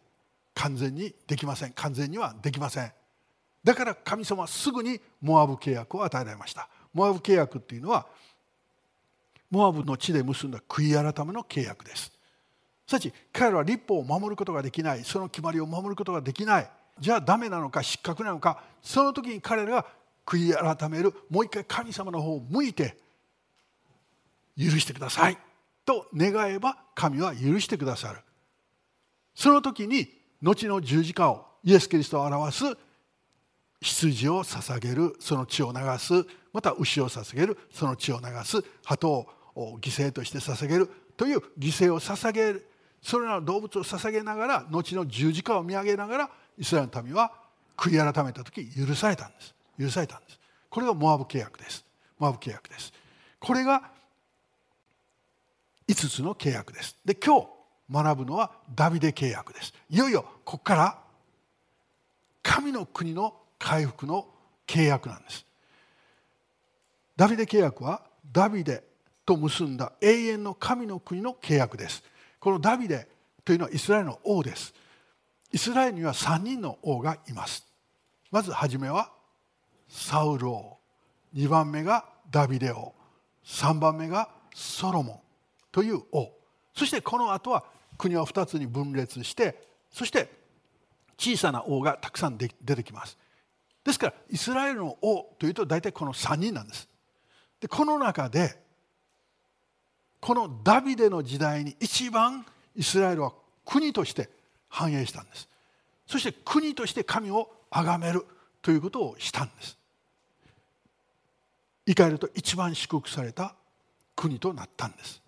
[0.60, 1.72] 完全にできません。
[1.72, 2.92] 完全にはできません。
[3.64, 6.68] だから神様はすぐにモアブ契約を与えられました。
[6.92, 8.06] モアブ契約っていうのは
[9.50, 12.12] モアブの地で結んだ悔い改めの契約です。
[12.86, 15.04] すなわち彼らは立法を守ることができない。
[15.04, 16.70] その決まりを守ることができない。
[16.98, 18.62] じゃあダメなのか失格なのか。
[18.82, 19.86] その時に彼らが
[20.26, 21.14] 悔い改める。
[21.30, 22.98] もう一回神様の方を向いて
[24.58, 25.38] 許してください。
[25.86, 28.18] と願えば神は許してくださる。
[29.34, 32.64] その時に後の十字架をイエス・キリストを表す
[33.80, 42.66] 羊を捧げるその血を流すまた牛を捧げるその血を流す鳩を犠牲として捧げるという犠牲を捧げる
[43.02, 47.32] それらの動物を捧げながら後の十字架を見上げながらイスラエルの民は
[47.76, 51.84] 悔い改めた時許されたんです許されたんですこれがモアブ契約です
[52.18, 52.92] モアブ契約です
[53.38, 53.82] これが
[55.88, 57.59] 5つの契約ですで今日
[57.90, 59.74] 学ぶのはダビデ契約です。
[59.88, 60.98] いよいよここから
[62.42, 64.26] 神の国の回復の
[64.66, 65.44] 契約なんです。
[67.16, 68.82] ダビデ契約はダビデ
[69.26, 72.02] と結んだ永遠の神の国の契約です。
[72.38, 73.06] このダビデ
[73.44, 74.72] というのはイスラエルの王です。
[75.52, 77.66] イスラエルには3人の王がいます。
[78.30, 79.10] まず初めは
[79.88, 80.78] サウル王。
[81.34, 82.94] 2番目がダビデ王。
[83.44, 85.20] 3番目がソロモン
[85.72, 86.30] という王。
[86.74, 87.64] そしてこの後は
[88.00, 90.30] 国は2つに分裂してそして
[91.18, 93.18] 小さな王がたくさん出てきます。
[93.84, 96.88] ですからイスラエルの王というと大体この3人なんです。
[97.60, 98.58] でこの中で
[100.18, 103.32] このダビデの時代に一番イスラエルは
[103.66, 104.30] 国として
[104.68, 105.48] 繁栄したんです。
[106.06, 108.24] そして国として神を崇める
[108.62, 109.76] ということをしたんです。
[111.84, 113.54] 言い換えると一番祝福された
[114.16, 115.20] 国となったんです。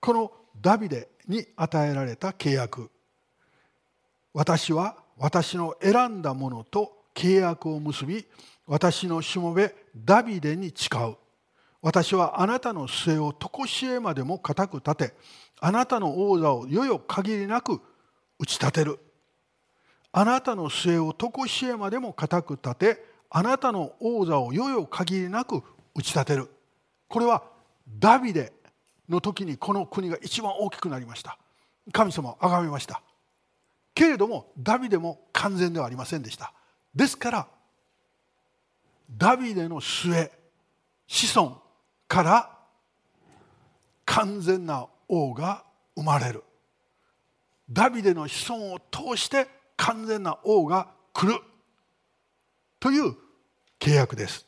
[0.00, 2.90] このダビデに与えられた契約。
[4.32, 8.26] 私は私の選んだものと契約を結び
[8.66, 11.16] 私のしもべダビデに誓う。
[11.82, 15.14] 私はあなたの末を常しえまでも固く立て
[15.60, 17.80] あなたの王座をよよ限りなく
[18.38, 18.98] 打ち立てる。
[20.12, 25.62] あなたの末を常しえまでも固く立てあなたの王座をよよ限りなく
[25.94, 26.50] 打ち立てる。
[27.08, 27.44] これは
[27.88, 28.52] ダビデ
[29.10, 31.36] の時にこの国が一番大きくなりました。
[31.92, 33.02] 神様を崇めました。
[33.94, 36.52] けれどもダビデも完全ではありませんでした。
[36.94, 37.48] ですから
[39.10, 40.30] ダビデの末
[41.06, 41.60] 子孫
[42.06, 42.58] から
[44.04, 45.64] 完全な王が
[45.96, 46.44] 生まれる。
[47.70, 51.40] ダビデの子孫を通して完全な王が来る。
[52.78, 53.14] という
[53.78, 54.46] 契約です。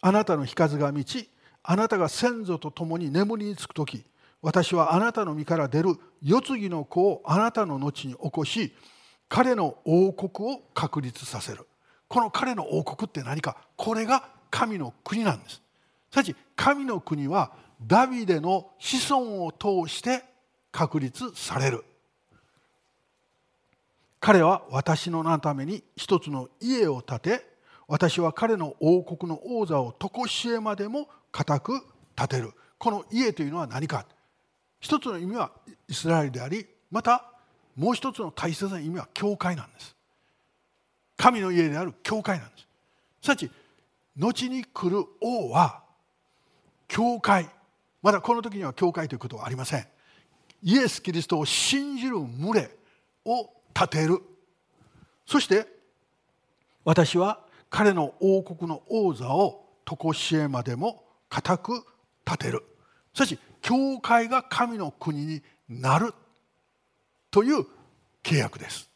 [0.00, 1.28] あなたの日数が満ち
[1.64, 4.04] あなたが先祖と共に眠りにつく時
[4.42, 8.74] 私はあなたの身から出る世継ぎの子をあなたの後に起こし
[9.30, 11.66] 彼の王国を確立させる。
[12.06, 13.56] この彼の王国って何か？
[13.76, 15.62] これが神の国なんです。
[16.12, 17.52] さち神の国は
[17.84, 20.22] ダビデの子孫を通して
[20.70, 21.82] 確立される。
[24.20, 27.46] 彼は私の名のために一つの家を建て
[27.88, 31.80] 私は彼の王国の王座を常しえまでも固く
[32.14, 32.52] 建てる。
[32.78, 34.06] この家というのは何か。
[34.78, 35.50] 一つの意味は
[35.88, 37.24] イスラエルでありまた
[37.74, 39.96] もう一つの大切な意味は教会なんです。
[41.16, 42.68] 神の家である教会なんです。
[43.22, 43.50] すなわち
[44.16, 45.82] 後に来る王は
[46.86, 47.48] 教会。
[48.00, 49.86] まだこの時には教会ということはありません。
[50.62, 52.70] イエス・キリストを信じる群れ
[53.24, 54.22] を立てる。
[55.26, 55.66] そして
[56.84, 61.02] 私は彼の王国の王座を常しえまでも
[61.34, 61.84] 固く
[62.24, 62.62] 立てる。
[63.12, 66.14] しかし教会が神の国になる
[67.32, 67.66] という
[68.22, 68.88] 契約です。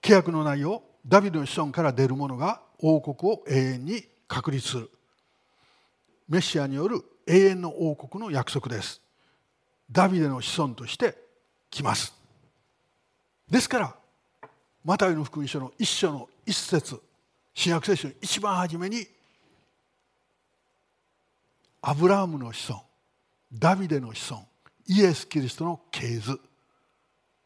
[0.00, 4.90] 契約の内容ダビデの子孫から出る者が王国を永遠に確立する。
[6.28, 9.02] メシアによる永遠の王国の約束です。
[9.90, 11.16] ダビデの子孫として
[11.68, 12.14] 来ます。
[13.50, 13.96] ですから
[14.84, 17.00] マタイの福音書の一章の一節
[17.54, 19.08] 新約聖書の一番初めに
[21.82, 22.84] アブラハムの子孫
[23.52, 24.44] ダビデの子孫
[24.86, 26.38] イエス・キリストの系図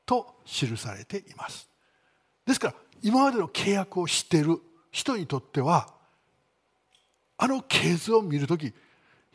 [0.06, 1.68] と記されています。
[2.46, 4.58] ですから今までの契約を知っている
[4.90, 5.92] 人にとっては
[7.36, 8.72] あの系図を見る時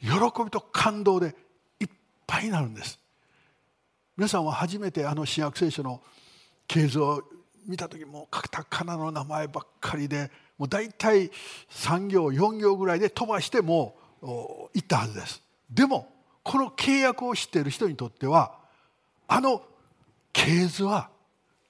[0.02, 0.10] 喜
[0.44, 1.36] びと感動で
[1.80, 1.90] いっ
[2.26, 3.00] ぱいになるんです。
[4.18, 6.02] 皆さんは初めてあの新約聖書の
[6.68, 7.24] 系図を
[7.68, 11.32] 見た時もカタカナの名前ばっかりでもう大体
[11.72, 13.99] 3行4行ぐらいで飛ばしても
[14.74, 15.42] いったはずです。
[15.70, 16.08] でも
[16.44, 18.58] この契約を知っている人にとっては
[19.28, 19.62] あの
[20.34, 21.10] 系図は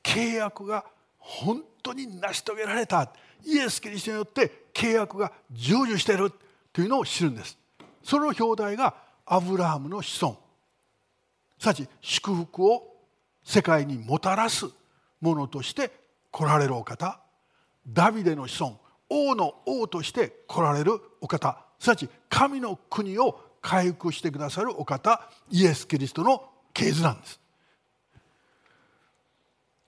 [0.04, 0.86] 契約が
[1.18, 3.12] 本当に成し遂げられた
[3.46, 6.32] イエス・キリストによって契約が成就している
[6.72, 7.58] というのを知るんです。
[8.04, 8.96] その表題が
[9.26, 10.38] アブラハムの子孫。
[11.60, 12.96] すなわち祝福を
[13.44, 14.66] 世界にもたらす
[15.20, 15.92] ものとして
[16.32, 17.20] 来られるお方。
[17.88, 18.80] ダビデの子孫
[19.10, 21.69] 王の王として来られるお方。
[21.80, 27.40] すなわち神の国を回復してくださるお方イエス・キリストの系図なんです。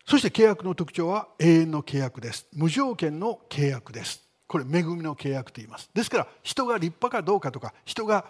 [0.06, 2.48] そして契約の特徴は永遠の契約です。
[2.54, 4.22] 無条件の契約です。
[4.48, 5.90] これ恵みの契約と言います。
[5.94, 8.26] ですから人が立派かどうかとか人が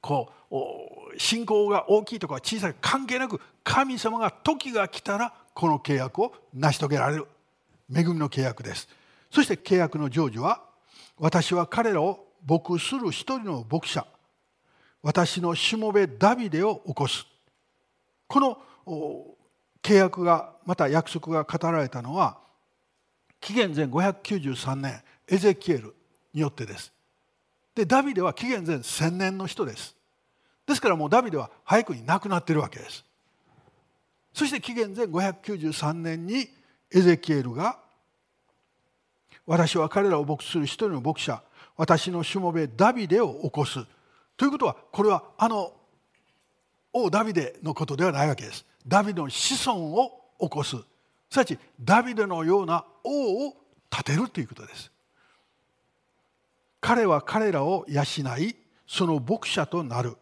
[0.00, 7.26] こう信仰が大きいとか小さい関係なく神様が時が来たらこの契約を成し遂げられる。
[7.94, 8.88] 恵みの契約です。
[9.30, 10.62] そして契約の成就は
[11.18, 14.06] 私は彼らを牧する一人の牧者
[15.02, 17.26] 私のしもべダビデを起こす。
[18.26, 18.58] この
[19.82, 22.38] 契約がまた約束が語られたのは
[23.40, 25.94] 紀元前593年エゼキエル
[26.34, 26.92] によってです。
[27.74, 29.96] でダビデは紀元前1000年の人です。
[30.66, 33.04] ですからもうダビデは早くに亡くなっているわけです。
[34.34, 36.48] そして紀元前593年に
[36.90, 37.78] エゼキエルが
[39.46, 41.42] 私は彼らを牧する一人の牧者
[41.78, 43.78] 私のしもべダビデを起こす。
[44.36, 45.72] ということはこれはあの
[46.92, 48.66] 王ダビデのことではないわけです。
[48.86, 50.76] ダビデの子孫を起こす。
[51.30, 53.54] すなわちダビデのような王を
[53.90, 54.90] 立てるということです。
[56.80, 58.02] 彼は彼らを養
[58.38, 58.56] い
[58.86, 60.16] その牧者となる。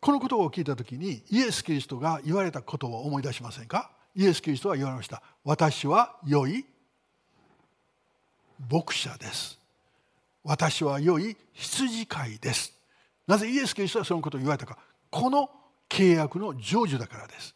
[0.00, 3.90] このことを聞いた時にイエス・キリストが言われたことを思い出しませんか？
[4.14, 5.22] イエス・キリストは言われました。
[5.44, 6.64] 私は良い
[8.70, 9.59] 牧者です。
[10.42, 12.72] 私は良い羊飼いです。
[13.26, 14.78] なぜイエス・キリストはそのことを言われたか。
[15.10, 15.50] この
[15.88, 17.54] 契約の成就だからです。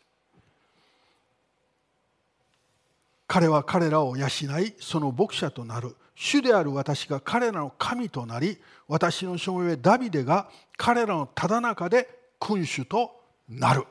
[3.27, 12.09] 彼は彼らを養いその牧者となる主である私が彼らの神となり私の証明ダビデが彼らのただ中で
[12.39, 13.11] 君主と
[13.49, 13.85] なる。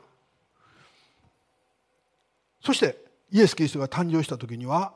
[2.64, 4.94] そしてイエス・キリストが誕生した時には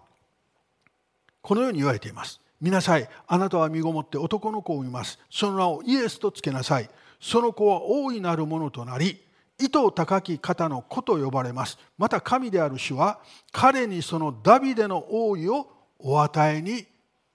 [1.43, 2.41] このように言われています。
[2.61, 3.09] 見なさい。
[3.27, 5.19] あなたは身ごもって男の子を見ます。
[5.31, 6.91] その名をイエスとつけなさい。
[7.21, 9.21] その子は大いなるものとなり
[9.61, 11.79] 糸高き方の子と呼ばれます。
[11.97, 13.21] また神である主は
[13.53, 16.87] 彼にそのダビデの王位をお与えに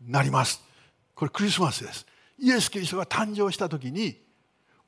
[0.02, 0.62] なります。
[1.16, 2.06] これクリスマスです。
[2.40, 4.18] イエス・キリストが誕生した時に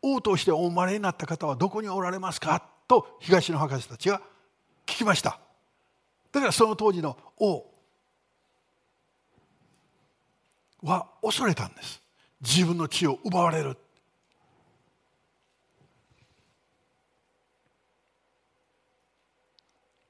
[0.01, 2.63] 王としてお生まれになった方はどこにおられますか？
[2.87, 4.21] と東の博士たちが
[4.85, 5.39] 聞きました。
[6.31, 7.65] だからその当時の王
[10.85, 12.01] は恐れたんです。
[12.41, 13.77] 自分の血を奪われる。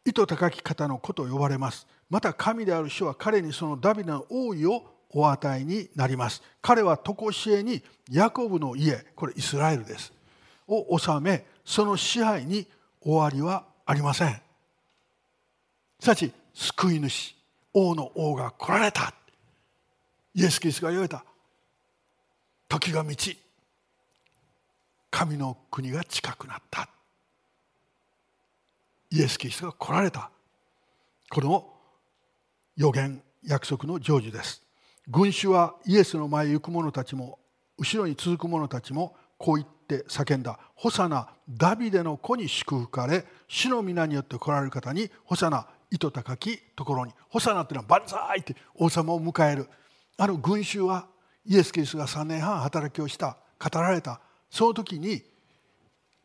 [0.06, 1.88] 意図高き方の子と呼ばれます。
[2.10, 6.44] また神である主は彼にそのダビデの王位をお与えになります。
[6.62, 10.14] 彼は常しえにヤコブの家これイスラエルです。
[10.68, 12.68] を治めその支配に
[13.02, 14.42] 終わりはありません。
[16.00, 17.36] すなわち救い主
[17.74, 19.14] 王の王が来られた。
[20.36, 21.24] イエス・キリストが言われた。
[22.68, 23.40] 時が満ち
[25.10, 26.90] 神の国が近くなった。
[29.12, 30.30] イエス・キリストが来られた。
[31.30, 31.68] この
[32.76, 34.62] 予言約束の成就です。
[35.08, 37.40] 群衆はイエスの前行く者たちも
[37.78, 49.70] 後ろに続く者たちもこう言って叫んだ「ホサナダビデの子に祝福かれ主の皆によって来られる方にホサナ意図高きところに」ホサナっていうのは万歳って王様を迎える。
[50.18, 51.08] あの群衆は
[51.46, 54.20] イエス・キリストが3年半働きをした語られた。
[54.50, 55.24] その時に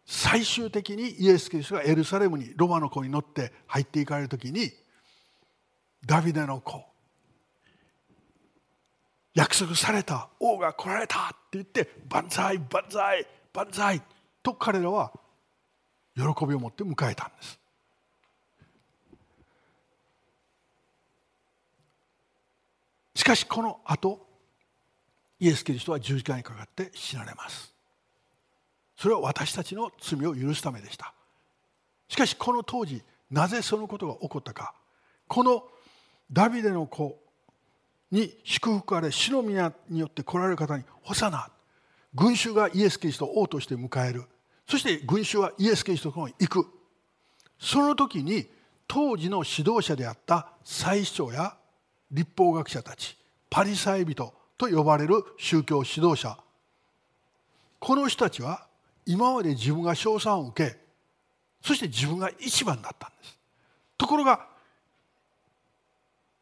[0.07, 4.70] 最終的にイエス・キリストがエルサレムにロマの子に乗って入っていかれる時に
[6.05, 6.84] ダビデの子
[9.34, 14.03] 約束された王が来られたって言って万歳万歳万歳
[14.43, 15.12] と彼らは
[16.16, 17.60] 喜びを持って迎えたんです。
[23.21, 24.27] しかしこの後
[25.39, 27.71] イエス・キリストは十字架にかかって死なれます。
[28.97, 31.12] それは私たちの罪を許すためでした。
[32.09, 34.73] しかしこの当時なぜそのことが起こったか。
[35.29, 35.64] この
[36.33, 37.18] ダビデの子
[38.11, 41.51] に祝福あれ主の宮によって来られる方にホサナ
[42.14, 44.25] 群衆がイエス・キリストを王として迎える。
[44.66, 46.66] そして群衆はイエス・キリストのところに行く。
[47.59, 48.47] その時に
[48.89, 51.60] 当時の指導者であった祭司長や
[52.11, 53.17] 立法学者たち
[53.49, 56.39] パリサイ人と呼ばれる宗教指導者。
[57.79, 58.67] この人たちは
[59.07, 60.77] 今まで自分が称賛を受け
[61.63, 63.39] そして自分が一番だったんです。
[63.97, 64.47] ところが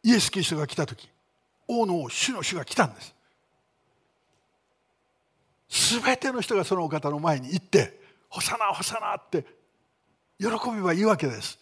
[0.02, 1.08] イエス・キリストが来た時
[1.66, 3.14] 王の王主の主が来たんです。
[5.68, 9.44] 全ての人がそのお方の前に行って「ホサナホサナ」って
[10.38, 11.58] 喜べばいいわけです。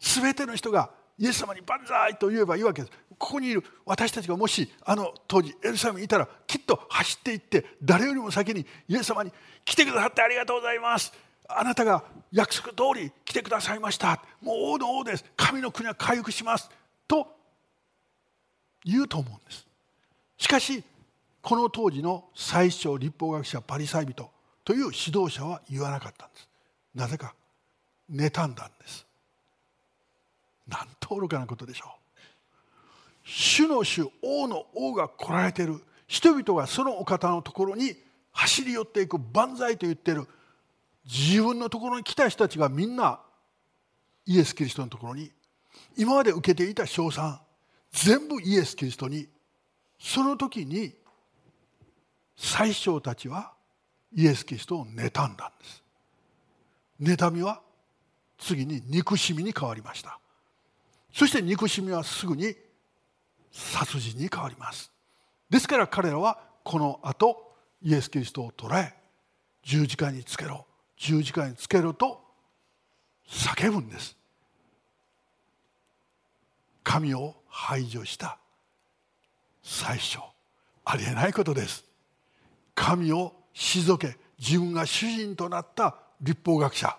[0.00, 2.92] 全ての人がイエス様に万歳と言えばいいわけです。
[3.18, 9.32] ここにいる私たちがもしあの当時エルサレムにいたらきっと走っていって誰よりも先にイエス様に
[9.64, 11.12] 来てくださってありがとうございます。
[11.48, 14.22] あなたが約束通り来てくださいました。
[14.40, 15.24] もう王の王です。
[15.36, 16.68] 神の国は回復します
[17.06, 17.28] と
[18.84, 19.66] 言うと思うんです。
[20.38, 20.82] しかし
[21.40, 24.30] この当時の最小立法学者パリサイ人
[24.64, 26.48] という指導者は言わなかったんです。
[26.94, 27.34] なぜか
[28.10, 29.06] 妬んだんです。
[30.68, 31.88] なんと愚かなことでしょう。
[33.24, 37.96] 主の主王の王が来られてる人々がそのお方のところに
[38.32, 40.26] 走り寄っていく万歳と言ってる
[41.06, 43.20] 自分のところに来た人たちがみんな
[44.26, 45.30] イエス・キリストのところに。
[45.96, 47.40] 今まで受けていた称賛
[47.92, 49.28] 全部イエス・キリストに。
[49.98, 50.94] その時に
[52.36, 53.52] 最小たちは
[54.14, 55.82] イエス・キリストを妬んだんです。
[57.00, 57.60] 妬みは
[58.38, 60.18] 次に憎しみに変わりました。
[61.14, 62.56] そして憎しみはすぐに
[63.52, 64.90] 殺人に変わります。
[65.48, 67.52] ですから彼らはこの後
[67.82, 68.94] イエス・キリストを捕らえ
[69.62, 72.20] 十字架につけろ十字架につけろと
[73.28, 74.16] 叫ぶんです。
[76.82, 78.36] 神を排除した
[79.62, 80.18] 最初
[80.84, 81.84] ありえないことです。
[82.74, 86.96] 神を退け自分が主人となった立法学者。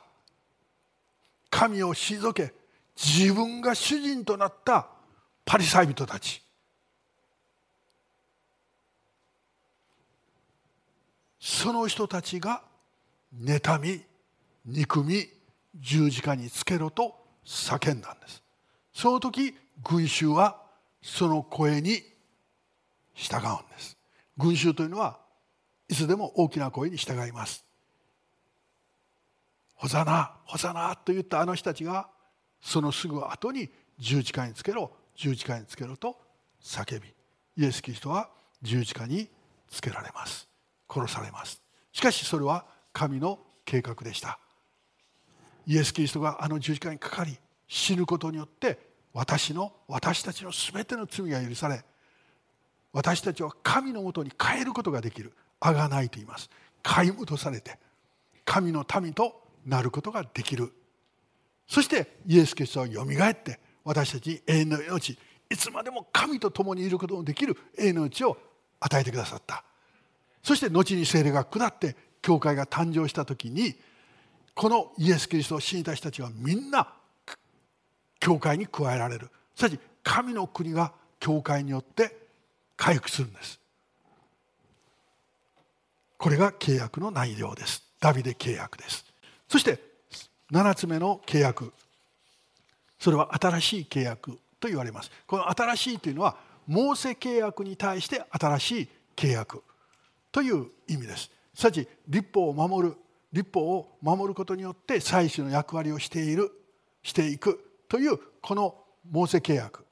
[1.49, 2.53] 神を退け
[2.95, 4.87] 自分が主人となった
[5.43, 6.41] パリサイ人たち。
[11.39, 12.63] その人たちが
[13.37, 14.01] 妬み
[14.65, 15.27] 憎み
[15.75, 17.15] 十字架につけろと
[17.45, 18.41] 叫んだんです。
[18.93, 20.61] その時群衆は
[21.01, 22.01] その声に
[23.13, 23.95] 従うんです。
[24.37, 25.17] 群衆というのは
[25.87, 27.63] いつでも大きな声に従います
[29.75, 32.07] ホザナホザナと言ったあの人たちが
[32.65, 34.91] そのすぐ後に十字架につけろ。
[35.15, 36.17] 十字架につけろと
[36.61, 37.13] 叫び
[37.55, 38.27] イエス・キリストは
[38.61, 39.29] 十字架に
[39.69, 40.47] つけられます。
[40.91, 41.61] 殺されます。
[41.93, 44.39] しかしそれは神の計画でした。
[45.67, 47.37] イエス・キリストがあの十字架にかかり
[47.67, 48.79] 死ぬことによって
[49.13, 51.85] 私の私たちの全ての罪が許され
[52.91, 55.33] 私たちは神のもとに変えることができる。
[55.59, 56.49] あがないと言います。
[56.81, 57.77] 買い戻されて
[58.43, 60.73] 神の民となることができる。
[61.67, 65.17] そしてイエス・キリストはよみがえって私たちに永遠の命
[65.49, 68.37] いつまでも神と共にいることのできる永遠の命を
[68.79, 69.63] 与えてくださった。
[70.43, 73.75] そして後に聖霊が下って教会が誕生した時に
[74.53, 76.93] このイエス・キリストを信じた人たちはみんな
[78.19, 79.29] 教会に加えられる。
[79.55, 82.15] すなわち神の国が教会によって
[82.77, 83.59] 回復するんです。
[86.17, 87.83] これが契約の内容です。
[87.99, 89.05] ダビデ契約です。
[89.47, 89.79] そして
[90.55, 91.73] 7つ目の契約。
[92.97, 95.11] それは新しい契約と言われます。
[95.27, 99.63] この新しいというのはモーセ契約に対して新しい契約
[100.31, 101.29] という意味です。
[101.53, 102.95] すなわち立法を守る。
[103.33, 106.49] 立法を守ることによって祭司の役割をしている
[107.03, 108.75] していくというこの
[109.11, 109.83] モーセ契約。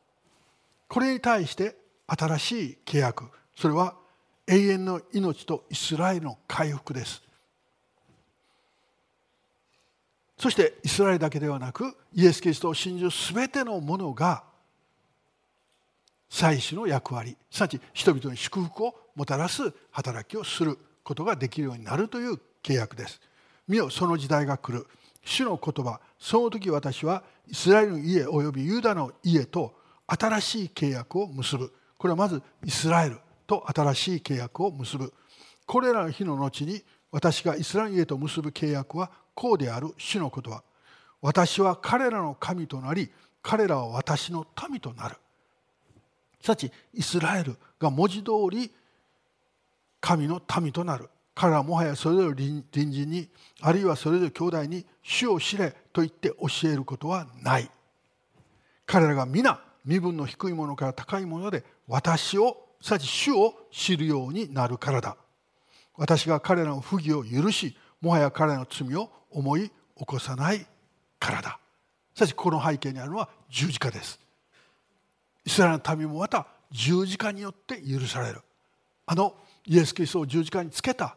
[0.87, 1.75] これに対して
[2.07, 3.25] 新しい契約。
[3.57, 3.95] それは
[4.47, 7.21] 永遠の命とイスラエルの回復です。
[10.37, 14.43] そしてイスラエルだけではなくイエス・キリストを信じる全てのものが
[16.29, 23.21] 祭司の役割すなわち人々に祝福をもたらす働きをすることができるようになるという契約です。
[23.67, 24.87] 見よその時代が来る。
[25.25, 29.75] 主の言葉その時私はイスラエルの家およびユダの家と
[30.07, 31.71] 新しい契約を結ぶ。
[31.97, 35.13] これはまずイスラエルと新しい契約を結ぶ。
[35.65, 40.63] これらの日の後に私がイスラエルの家と結ぶ契約はこうである主の言葉
[41.21, 43.09] 私は彼らの神となり
[43.41, 45.15] 彼らは私の民となる。
[46.41, 48.71] すなわちイスラエルが文字通り
[50.01, 51.09] 神の民となる。
[51.35, 53.27] 彼らはもはやそれぞれ隣人に
[53.61, 57.69] あるいはそれぞれ兄弟に主を知れと言って教えることはない。
[58.85, 65.17] 彼らが皆身分の低いものから高いもので私をすなわち主を知るようになるからだ。
[65.95, 70.65] 私が彼らの不義を許しもはや彼らの罪を思い起こさない
[71.19, 71.59] からだ
[72.15, 74.19] しかしこの背景にあるのは十字架です。
[75.45, 78.41] イスラエルの民もまた十字架によって許される。
[79.05, 81.15] あのイエス・キリストを十字架につけた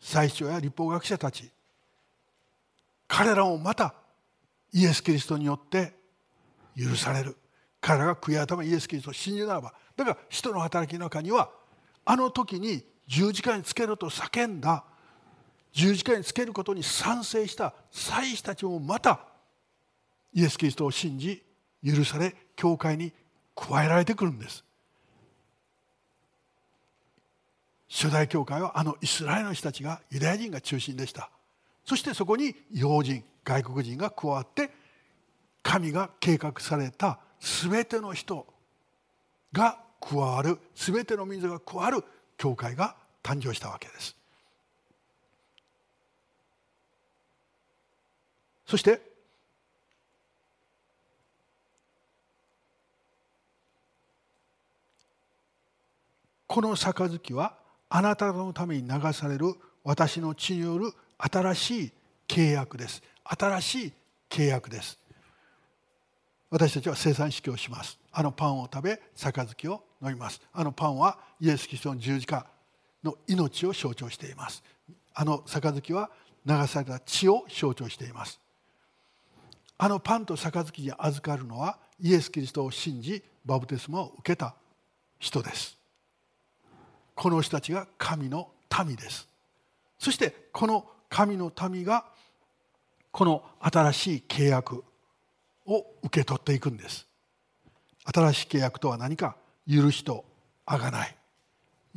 [0.00, 1.50] 最初や立法学者たち。
[3.06, 3.94] 彼らもまた
[4.72, 5.94] イエス・キリストによって
[6.76, 7.36] 許される。
[7.80, 9.72] 彼らが悔い改めイエス・キリストを信じるならば。
[9.96, 11.50] だから使徒の働きの中には
[12.04, 14.84] あの時に十字架につけると叫んだ
[15.72, 19.20] 十字架につけることに賛成した祭司たちもまた
[20.32, 21.42] イエス・キリストを信じ
[21.84, 23.12] 許され教会に
[23.54, 24.64] 加えられてくるんです。
[27.88, 31.30] 初代教会はあのイスラエルの人たちがユダヤ人が中心でした。
[31.84, 34.70] そしてそこに要人外国人が加わって
[35.62, 38.46] 神が計画された全ての人
[39.52, 42.04] が加わる全ての民族が加わる
[42.36, 44.17] 教会が誕生したわけです。
[48.68, 49.00] そして
[56.46, 57.54] この杯は
[57.88, 59.54] あなたのために流される
[59.84, 61.92] 私の血による新しい
[62.28, 63.02] 契約です。
[63.24, 63.92] 新しい
[64.28, 64.98] 契約です。
[66.50, 67.98] 私たちは生産式をします。
[68.12, 70.42] あのパンを食べ杯を飲みます。
[70.52, 72.44] あのパンはイエス・キリストの十字架
[73.02, 74.62] の命を象徴しています。
[75.14, 76.10] あの杯は
[76.44, 78.38] 流された血を象徴しています。
[79.78, 84.54] あのパンと杯に預かるのはイエス・キリストを信じバプテスマを受けた
[85.18, 85.78] 人です。
[87.14, 88.48] この人たちが神の
[88.84, 89.28] 民です。
[89.98, 92.04] そしてこの神の民が
[93.10, 94.84] この新しい契約
[95.66, 97.06] を受け取っていくんです。
[98.04, 99.36] 新しい契約とは何か
[99.68, 100.24] 許しと
[100.66, 101.16] あがない。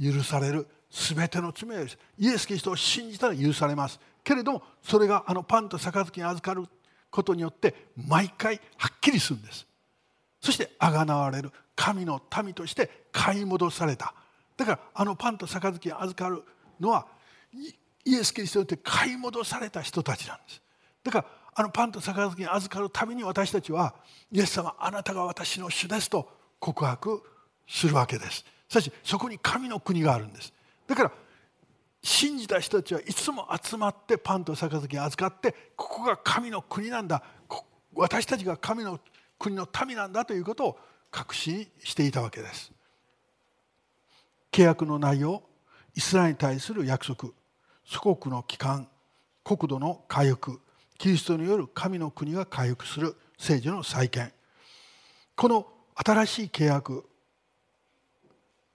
[0.02, 4.00] 許される全ての罪ですイエス・キリストを信じたら許されます。
[4.24, 6.68] けれどもそれがあのパンと杯に預かる
[7.12, 9.68] ことによって毎回はっきりするんです。
[10.39, 14.16] そしてあがなわれる神の民として買い戻された。
[14.57, 16.43] だからあのパンと杯に預かる
[16.80, 17.05] のは
[18.05, 20.62] イエス・キリストによって買い戻された人たちなんです。
[21.03, 23.93] だからあのパンと杯に預かるために私たちは
[24.32, 26.28] イエス様あなたが私の主ですと
[26.59, 27.22] 告白
[27.68, 28.45] するわけです。
[28.70, 30.53] しかしそこに神の国があるんです。
[30.88, 31.12] だから
[32.04, 37.24] 信じた人たちはいつも集まってパンと杯に預かってここが神の国なんだ。
[37.93, 38.99] 私たちが神の
[39.38, 40.80] 国の民なんだということを
[41.12, 42.72] 確信していたわけです。
[44.52, 45.43] 契約の内容
[45.95, 47.30] イスラエルに対する約束
[47.86, 48.88] 祖国の帰還
[49.43, 50.60] 国土の回復
[50.97, 54.32] キリストによる神の国が回復する政治の再建。
[55.36, 57.06] この新しい契約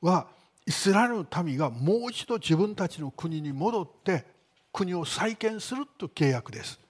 [0.01, 0.29] は
[0.67, 4.25] イスラエルの民がもう一度自分たちの国に戻って
[4.73, 6.81] 国を再建するという契約です。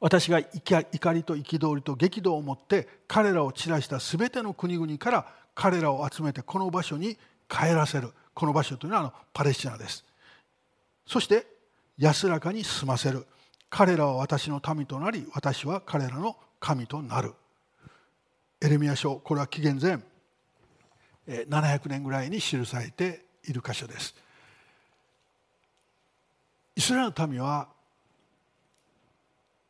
[0.00, 7.16] 私が怒りと憤りと激怒を持って彼らを散らした全ての国々から彼らを集めてこの場所に
[7.48, 8.12] 帰らせる。
[8.34, 10.04] この場所というのはあのパレスチナです。
[11.06, 11.46] そして
[11.96, 13.26] 安らかに済ませる。
[13.70, 17.34] 彼らは私の民となり私は彼らの神となる。
[18.60, 20.00] エレミア書これは紀元前
[21.28, 24.14] 700年ぐらいに記されている箇所です。
[26.74, 27.68] イスラエルの民は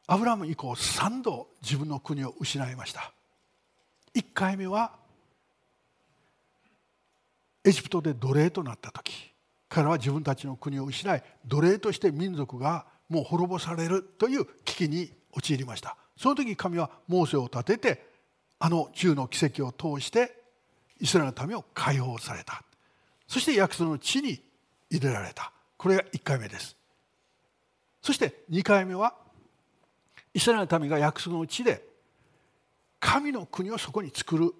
[0.07, 3.13] アブラム以降3度自分の国を失いました。
[4.15, 4.93] 1回目は
[7.65, 9.33] エジプトで奴隷となった時
[9.69, 15.97] 彼は自分たちの国を失い奴隷として民族がもう滅ぼされるという危機に陥りました。
[16.17, 18.07] その時神はモーセを立てて
[18.59, 20.38] あの10の奇跡を通して
[21.01, 22.63] イスラエルの民を解放された。
[23.27, 24.41] そして約束の地に
[24.91, 25.53] 入れられた。
[25.77, 26.77] これが1回目です。
[28.03, 29.15] そして2回目は
[30.35, 31.85] イスラエルの民が約束の地で
[33.01, 34.53] 神の国をそこに作る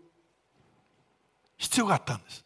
[1.57, 2.45] 必要があったんです。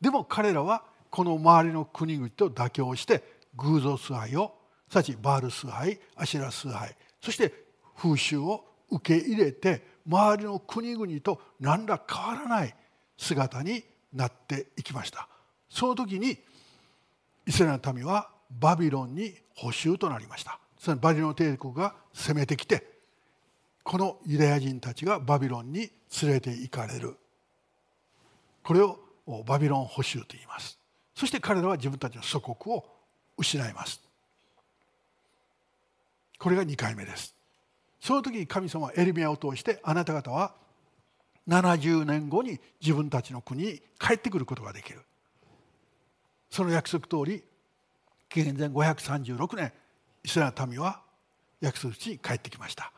[0.00, 3.22] でも彼らはこの周りの国々と妥協して
[3.56, 4.54] 偶像崇拝を
[4.88, 7.52] すなわちバール崇拝アシラ崇拝そして
[7.96, 12.74] 風習を受け入れて周りの国々と何ら変わらない
[13.16, 15.28] 姿になっていきました。
[15.68, 16.38] その時に
[17.46, 20.58] イスラエルの民はバビロンに捕囚となりました。
[20.78, 22.92] そのバビロン帝国が攻めてきて
[23.82, 25.90] このユダヤ人たちがバビロンに
[26.22, 27.16] 連れて行かれる。
[28.62, 28.98] これを
[29.44, 30.78] バビロン捕囚と言います。
[31.14, 32.84] そして彼らは自分たちの祖国を
[33.36, 34.00] 失います。
[36.38, 37.34] これが2回目です。
[38.00, 40.54] その時に神様はエリミアを通してあなた方は
[41.48, 45.00] 70年後に自分たちの国に帰ってくることができる。
[46.50, 47.42] その約束通り
[48.28, 49.72] 紀元前536年
[50.22, 51.00] イスラエルの民は
[51.60, 52.92] 約束地に帰ってきました。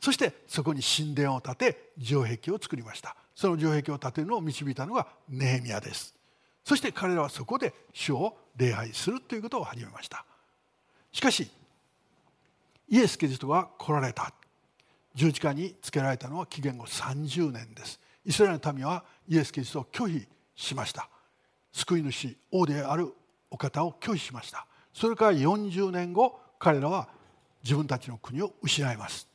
[0.00, 3.16] そしてそこに神殿を建て城壁を作りました。
[3.34, 6.14] その城壁を建てるのを導いたのがネヘミヤです。
[6.64, 10.24] そして彼らはそこで主を礼拝するということを始めました。
[11.12, 11.50] しかし
[12.88, 14.32] イエス・キリストが来られた。
[15.18, 17.98] 十字架につけられたのは紀元後30年です。
[18.24, 21.08] イスラエルの民はイエス・キリストを拒否しました。
[21.72, 23.12] 救い主王である
[23.50, 24.64] お方を拒否しました。
[24.94, 27.08] それから40年後彼らは
[27.64, 29.28] 自分たちの国を失います。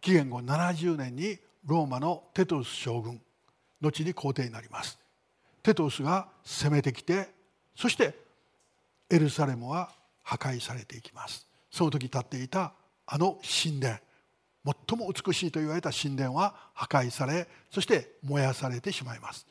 [0.00, 3.20] 紀元後70年にローマのテトウス将軍
[3.82, 4.98] 後に皇帝になります。
[5.62, 7.28] テトウスが攻めてきて
[7.76, 8.14] そして
[9.10, 9.90] エルサレムは
[10.22, 11.46] 破壊されていきます。
[11.70, 12.72] その時立っていた
[13.06, 13.98] あの神殿。
[14.64, 19.46] 最も美しいと言われた神殿は破壊されそして燃やされてしまいます。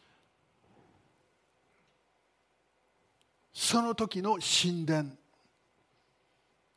[3.54, 5.10] その時の神殿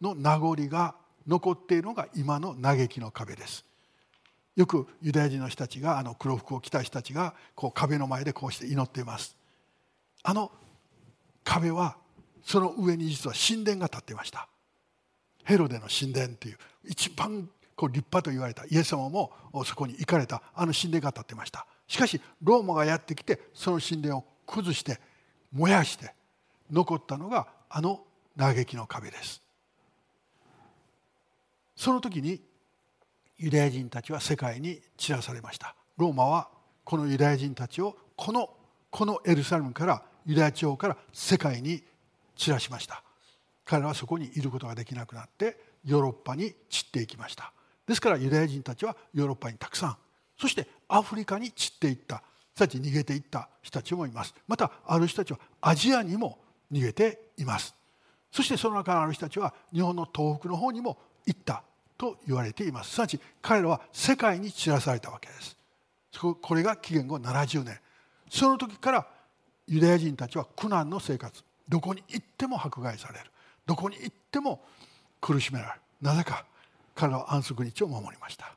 [0.01, 3.65] の名残が残っているのが今の嘆きの壁です。
[4.57, 9.37] よくユダヤ人の人たちがあの黒服を着た人たちがこう壁の前でこうして祈っています。
[10.23, 10.51] あの
[11.45, 11.97] 壁は
[12.43, 14.49] その上に実は神殿が建っていました。
[15.45, 18.65] ヘロデの神殿という一番こう立派と言われた。
[18.67, 19.33] イエス様も
[19.65, 20.43] そこに行かれた。
[20.55, 21.67] あの神殿が建ってました。
[21.87, 25.01] しかしローマがやってきてその神殿を崩して
[25.53, 26.15] 燃やして
[26.71, 28.05] 残ったのがあの
[28.37, 29.43] 嘆きの壁です。
[31.77, 32.41] その時に
[33.37, 35.75] ユダヤ人たちは世界に散らされました。
[35.97, 36.49] ローマは
[36.85, 38.51] このユダヤ人たちをこの
[38.91, 41.83] このエルサレムからユダヤ地方から世界に
[42.37, 43.03] 散らしました。
[43.65, 47.53] 彼らはそこにいることができなくなってヨーロッパに散っていきました。
[47.87, 49.97] ですからユダヤ人たちはヨーロッパにたくさん
[50.37, 52.23] そしてアフリカに散っていった
[52.55, 54.35] 人たち逃げていった人たちもいます。
[54.47, 56.39] またある人たちはアジアにも
[56.71, 57.75] 逃げています。
[58.31, 61.63] そしてその中のある人たちは日本の東北の方にも行った
[61.97, 62.91] と言われています。
[62.91, 65.57] すなわち彼らは世界に散らされたわけです。
[66.21, 67.79] これが紀元後70年。
[68.31, 69.07] その時から
[69.67, 71.43] ユダヤ人たちは苦難の生活。
[71.69, 73.31] どこに行っても迫害される。
[73.67, 74.65] どこに行っても
[75.21, 75.81] 苦しめられる。
[76.03, 76.45] なぜか
[76.95, 78.55] 彼らは安息日を守りました。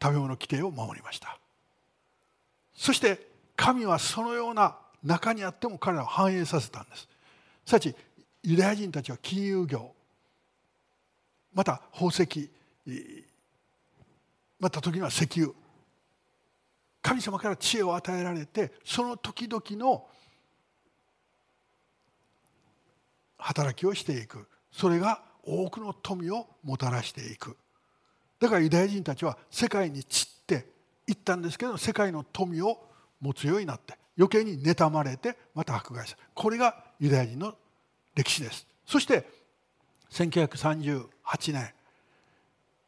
[0.00, 1.38] 食べ物規定を守りました。
[2.74, 3.26] そして
[3.56, 7.08] 神はそのような中にあっても彼らを繁栄させたんです。
[7.66, 7.94] すなわち
[8.42, 9.92] ユダヤ人たちは金融業
[11.52, 12.50] また宝石
[14.60, 15.52] また時には石油
[17.02, 20.06] 神様から知恵を与えられてその時々の
[23.38, 24.46] 働きをしていく。
[24.70, 27.56] それが多くの富をもたらしていく。
[28.38, 30.66] だからユダヤ人たちは世界に散って
[31.06, 32.78] いったんですけど世界の富を
[33.20, 37.54] 持つようになって余計に妬まれてまた迫害するこれがユダヤ人の
[38.14, 38.66] 歴史です。
[38.86, 39.26] そして
[40.10, 41.70] 1938年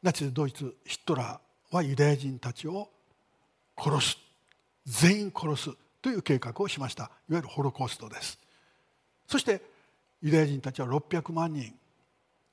[0.02, 2.88] ナチスドイツヒットラーはユダヤ人たちを
[3.76, 4.18] 殺す。
[4.86, 5.70] 全員殺す
[6.02, 7.04] という計画をしました。
[7.04, 8.38] いわゆるホロコーストです。
[9.26, 9.62] そして
[10.22, 11.74] ユダヤ人たちは600万人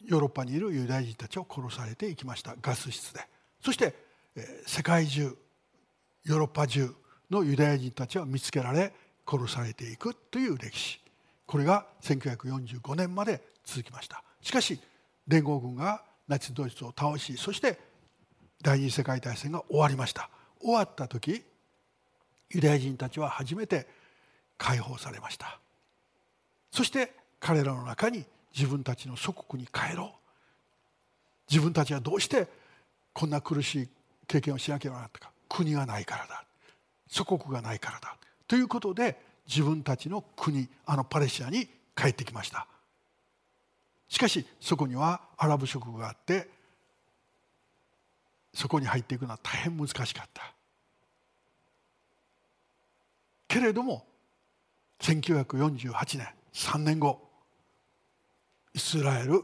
[0.05, 2.55] ヨーロッパにいるユダヤ人たちを殺されていきました。
[2.61, 3.21] ガス室で。
[3.61, 3.93] そして
[4.65, 5.35] 世界中
[6.23, 6.93] ヨーロッパ中
[7.29, 8.93] のユダヤ人たちは見つけられ
[9.25, 11.01] 殺されていくという歴史。
[11.45, 14.23] これが1945年まで続きました。
[14.41, 14.79] しかし
[15.27, 17.79] 連合軍がナチスドイツを倒しそして
[18.61, 20.29] 第二次世界大戦が終わりました。
[20.59, 21.43] 終わった時
[22.49, 23.87] ユダヤ人たちは初めて
[24.57, 25.59] 解放されました。
[26.71, 28.25] そして彼らの中に
[28.57, 30.07] 自分たちの祖国に帰ろう。
[31.47, 32.47] 自分たちはどうして
[33.13, 33.89] こんな苦しい
[34.25, 35.33] 経験をしなければならなかったか。
[35.47, 36.43] 国がないからだ。
[37.07, 38.17] 祖国がないからだ。
[38.47, 42.67] ということで自分たちの国あのパレスチナに帰ってきました。
[44.09, 46.49] しかしそこにはアラブ諸国があって
[48.53, 50.53] そこに入っていくのは大変難しかった。
[53.47, 54.05] けれども
[55.01, 57.26] 1948年3年後
[58.77, 59.43] イスラエル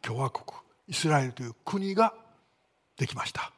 [0.00, 0.42] 共和国
[0.88, 2.14] イスラエルという国が
[2.96, 3.52] できました。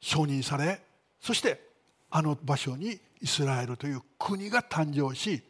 [0.00, 0.80] 承認され
[1.20, 1.60] そして
[2.10, 5.42] あの場所にイスラエルという国が誕生し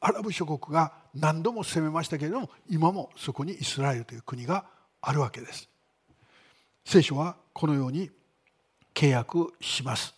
[0.00, 4.64] アラブ諸国が何度も攻めましたけれども今もそこにイスラエルという国が
[5.02, 5.68] あるわけです。
[6.86, 8.10] 聖書はこのように
[8.94, 10.14] 契約します。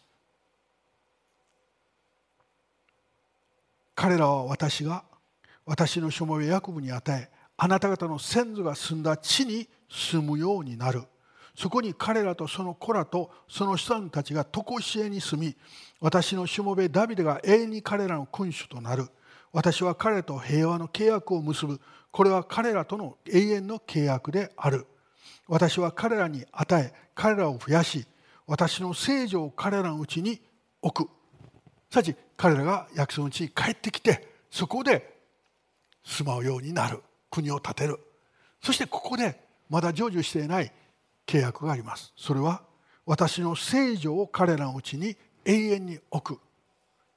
[3.97, 5.03] 彼らは私が
[5.65, 11.03] 私のしもべヤコブに与えあなた方の先祖が住んだ地に住むようになる。
[11.55, 15.57] そこに彼らとその子らとその子孫たちが常しえに住み
[16.01, 19.09] 私のしもべダビデが永遠に彼らの君主となる。
[19.53, 21.81] 私は彼と平和の契約を結ぶ。
[22.11, 24.87] これは彼らとの永遠の契約である。
[25.49, 28.07] 私は彼らに与え彼らを増やし
[28.47, 30.41] 私の聖女を彼らのうちに
[30.83, 31.11] 置く。
[31.91, 35.17] さち彼らが約束の地に帰ってきてそこで
[36.05, 37.03] 住まうようになる。
[37.37, 37.99] 国を建てる。
[38.63, 40.73] そしてここでまだ成就していない
[41.27, 42.13] 契約があります。
[42.17, 42.63] それは
[43.05, 46.41] 私の聖女を彼らのうちに永遠に置く。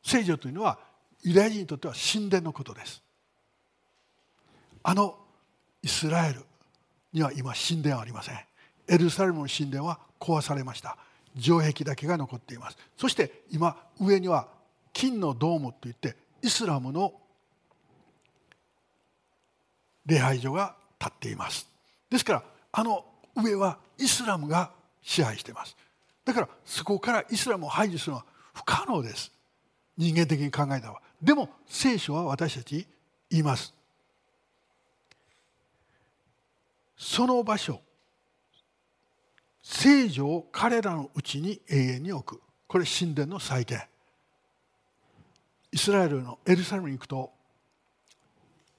[0.04, 0.80] 聖女というのは
[1.24, 3.02] ユダヤ人にとっては神殿のことです。
[4.84, 5.16] あの
[5.82, 6.42] イスラエル
[7.14, 8.40] には今神殿はありません。
[8.88, 10.98] エルサレムの神殿は壊されました。
[11.40, 12.78] 城壁だけが残っています。
[12.98, 14.48] そして今上には
[14.92, 17.14] 金のドームといってイスラムの
[20.06, 21.70] 礼拝所が立っています。
[22.10, 24.72] ですからあの上はイスラムが
[25.02, 25.76] 支配しています。
[26.26, 29.32] だからそこからイスラムを排除するのは不可能です。
[29.98, 31.02] 人間的に考えたら。
[31.22, 32.88] でも聖書は私たち
[33.30, 33.74] 言います。
[36.98, 37.82] その場所
[39.64, 42.42] 聖女を彼らのうちに永遠に置く。
[42.68, 43.82] これ神殿の再建
[45.72, 47.32] イスラエルのエルサレムに行くと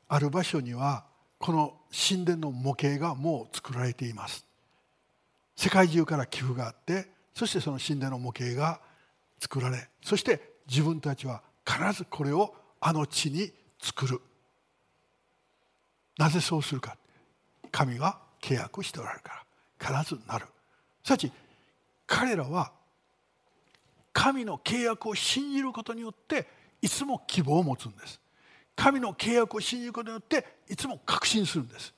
[0.09, 1.05] ある場所には
[1.41, 4.45] この神殿の模型がもう作られています。
[5.57, 8.81] 世界中から寄付があってそしてその神殿の模型が
[9.41, 14.21] 作られそして自分たちは必ずこれをあの地に作る。
[16.19, 16.97] なぜそうするか。
[17.73, 19.45] 神が契約しておられるか
[19.81, 20.03] ら。
[20.03, 20.47] 必ずなる。
[21.03, 21.33] さち
[22.07, 22.73] 彼らは
[24.13, 26.47] 神の契約を信じることによって
[26.83, 28.21] いつも希望を持つんです。
[28.77, 31.93] 神の契約を信じることによっていつも確信するんです。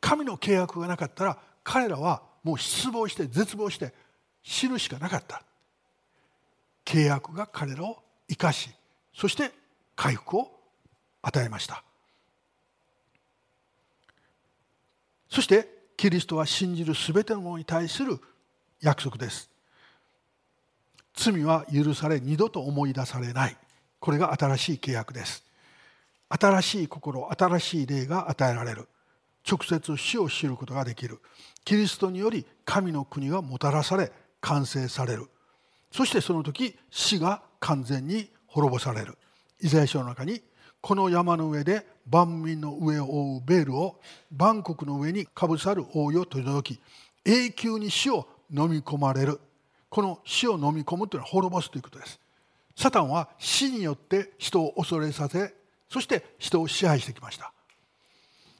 [0.00, 3.92] 神の契約がなかったら彼らはもう失望して絶望して
[4.42, 5.42] 死ぬしかなかった。
[6.84, 7.98] 契約が彼らを
[8.28, 8.70] 生かし
[9.14, 9.52] そして
[9.96, 10.50] 回復を
[11.22, 11.82] 与えました。
[15.28, 18.20] そしてキリストは信じる全てのものに対する
[18.80, 19.50] 約束です。
[21.14, 23.56] 罪は許され二度と思い出されない。
[24.00, 25.44] これが新しい契約です。
[26.40, 28.88] 新しい心新しい霊が与えられる。
[29.48, 31.20] 直接死を知ることができる。
[31.64, 34.10] キリストにより神の国がもたらされ
[34.40, 35.28] 完成される。
[35.92, 39.16] そしてその時死が完全に滅ぼされる。
[39.60, 40.42] イザヤ書の中に
[40.80, 44.00] この山の上で万民の上を覆うベールを
[44.32, 46.80] 万国の上にかぶさる覆いを取り除き
[47.24, 49.40] 永久に死を飲み込まれる。
[49.88, 52.18] この死を飲み込むというのは滅ぼすということです。
[52.76, 55.54] サタンは死によって人を恐れさせ
[55.94, 57.52] そして人を支配してきました。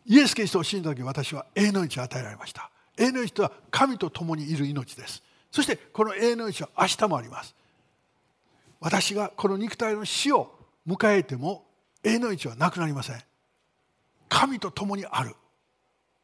[0.06, 2.70] イエス・キリストを信じた時私は永遠の命を与えられました。
[2.96, 5.20] 永遠の命とは神と共にいる命です。
[5.50, 7.56] そしてこの永遠の命は明日もあります。
[8.78, 10.54] 私がこの肉体の死を
[10.86, 11.64] 迎えても
[12.04, 13.20] 永遠の命はなくなりません。
[14.28, 15.34] 神と共にある。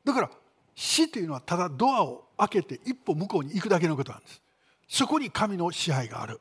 [0.04, 0.30] だから
[0.76, 4.40] 死というのはただドアを開けて一歩向こうに行くだけのことなんです。
[4.86, 6.40] そこに神の支配がある。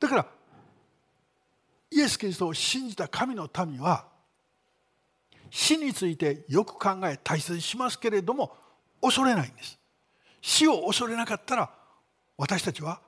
[0.00, 0.26] だから
[1.94, 4.06] イエス・キリストを信じた神の民は
[5.48, 8.56] 死についてよく考え大切にしますけれども
[9.00, 9.78] 恐れないんです。
[10.42, 11.70] 死を恐れなかったら
[12.36, 13.00] 私たちは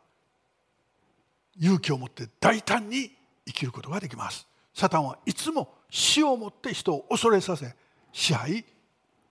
[1.59, 3.11] 勇気を持って大胆に
[3.45, 4.47] 生きることができます。
[4.73, 7.75] サタンはいつも死をもって人を恐れさせ
[8.13, 8.65] 支配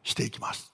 [0.03, 0.73] していきます。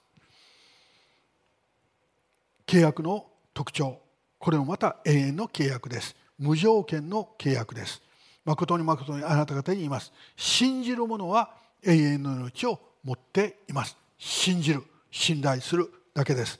[2.66, 4.00] 契約の特徴。
[4.40, 6.16] これもまた永遠の契約です。
[6.36, 8.02] 無条件の契約です。
[8.44, 10.12] 誠に誠にあなた方に言います。
[10.36, 11.50] 信じる者は
[11.82, 13.96] 永遠の命を持っています。
[14.18, 16.58] 信じる信頼するだけです。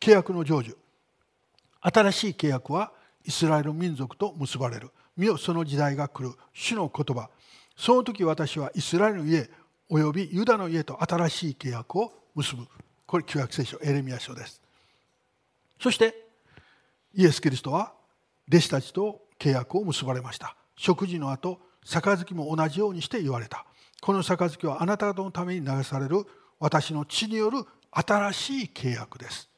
[0.00, 0.76] 契約の成就。
[1.80, 2.92] 新しい契約は
[3.24, 4.90] イスラエル民族と結ばれる。
[5.16, 6.34] 見よその時代が来る。
[6.52, 7.28] 主の言葉。
[7.76, 9.48] その時私はイスラエルの家
[9.88, 12.66] およびユダの家と新しい契約を結ぶ。
[13.06, 14.60] これ旧約聖書エレミア書です。
[15.80, 16.26] そして
[17.14, 17.92] イエス・キリストは
[18.48, 20.56] 弟子たちと契約を結ばれました。
[20.76, 23.64] 食事の後杯も同じようにして言われた。
[24.00, 26.24] この杯はあなた方のために流される
[26.58, 29.48] 私の血による新しい契約です。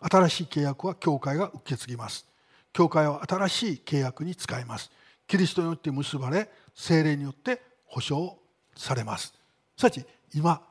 [0.00, 2.26] 新しい契約は教会が受け継ぎます。
[2.72, 4.90] 教会は新しい契約に使います。
[5.26, 8.38] キリストによって結ばれ精霊によって保証
[8.76, 9.34] されます。
[9.76, 10.04] すなわち
[10.34, 10.62] 今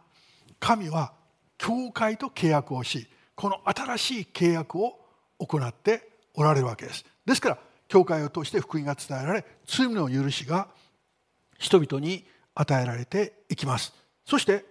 [0.59, 1.13] 神は
[1.57, 4.99] 教会と契約をしこの新しい契約を
[5.39, 7.05] 行っておられるわけです。
[7.25, 7.57] ですから
[7.87, 10.67] 教会を通して福音が伝えられ罪の許しが
[11.57, 12.25] 人々に
[12.55, 13.93] 与えられていきます。
[14.25, 14.65] そして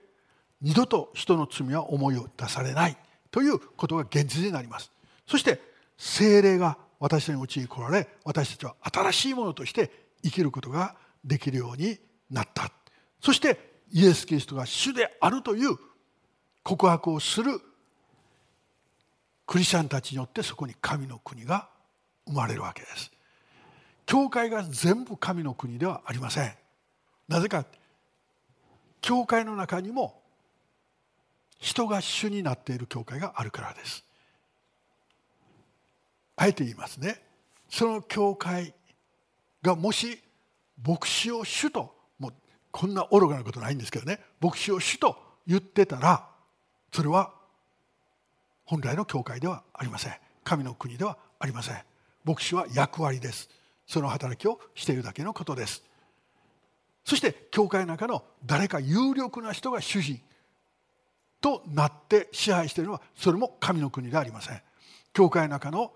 [0.61, 2.97] 二度と人の罪は思いを出されない
[3.31, 4.91] ということが現実になります。
[5.27, 5.61] そして
[5.99, 9.91] 精霊が私のうちに来られ私たちは新しいものとして
[10.23, 11.99] 生きることができるように
[12.31, 12.71] なった。
[13.21, 15.77] そしてイエス・キリストが主であるという
[16.63, 17.61] 告白をする
[19.47, 21.69] クリスチャンたちによってそこに神の国が
[22.27, 23.11] 生まれるわけです。
[24.05, 26.55] 教会が全部神の国ではありません。
[27.29, 27.65] なぜか
[29.01, 30.21] 教会の中にも
[31.59, 34.05] 人が主になっている教会があるからです。
[36.37, 37.23] あえて言いますね。
[37.69, 38.75] その教会
[39.63, 40.21] がもし
[40.85, 42.35] 牧師を主ともう
[42.71, 44.21] こんな愚かなことないんですけどね。
[44.41, 45.17] 牧師を主と
[45.47, 46.29] 言ってたら
[46.93, 47.33] それは
[48.65, 50.15] 本来の教会ではありません。
[50.45, 51.77] 神の国ではありません。
[52.27, 53.49] 牧師は役割です。
[53.87, 55.83] その働きをしているだけのことです。
[57.05, 60.21] そして教会の中の誰か有力な人が主人
[61.41, 64.61] となって支配しているのはそれも神の国ではありません。
[65.13, 65.93] 教会の中の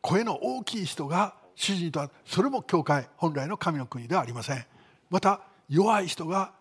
[0.00, 4.64] 声の大きい人が主人とはそれも教会本来の神の国ではありません。
[5.10, 6.52] また弱い人が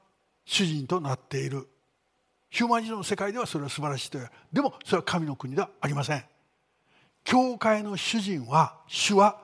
[0.45, 1.67] 主人となっている。
[2.49, 4.29] ヒューマニズムの世界ではそれは素晴らしいという。
[4.51, 6.30] でもそれは神の国ではありません。
[7.23, 9.39] 教会の主人は主は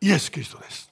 [0.00, 0.88] イエス・キリストです。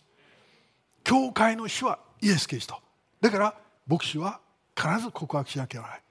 [1.04, 2.76] 教会の主はイエス・キリスト。
[3.20, 3.54] だから
[3.86, 4.40] 牧師は
[4.76, 6.02] 必ず告白しなきゃならない。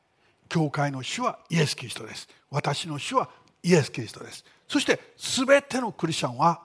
[0.47, 2.28] 教会の主はイエス・キリストです。
[2.49, 3.30] 私の主は
[3.63, 4.45] イエス・キリストです。
[4.67, 6.61] そして全てのクリスチャンは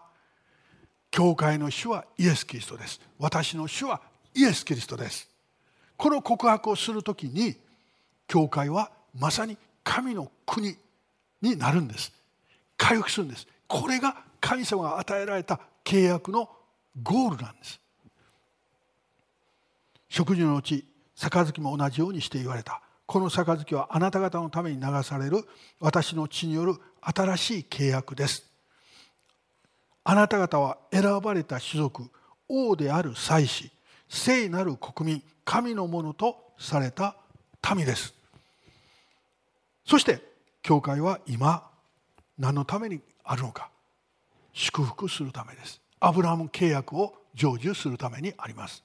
[1.10, 3.00] 教会の主はイエス・キリストです。
[3.18, 4.00] 私の主は
[4.34, 5.28] イエス・キリストです。
[5.96, 7.56] この告白をするときに
[8.26, 10.76] 教会はまさに神の国
[11.42, 12.12] になるんです。
[12.80, 13.46] 回復するんです。
[13.68, 16.48] これが神様が与えられた契約の
[17.02, 17.78] ゴールなんです。
[20.08, 22.80] 食事のうち杯も同じようにして言われた。
[23.04, 25.46] この杯はあなた方のために流される。
[25.78, 28.50] 私の血による新しい契約です。
[30.02, 32.10] あなた方は選ばれた種族
[32.48, 33.70] 王である祭司
[34.08, 37.14] 聖なる国民神のものとされた
[37.76, 38.14] 民です。
[39.84, 40.22] そして
[40.62, 41.69] 教会は今
[42.40, 43.70] 何のためにあるのか。
[44.52, 45.80] 祝福するためです。
[46.00, 48.82] アブラハム契約を成就するためにあります。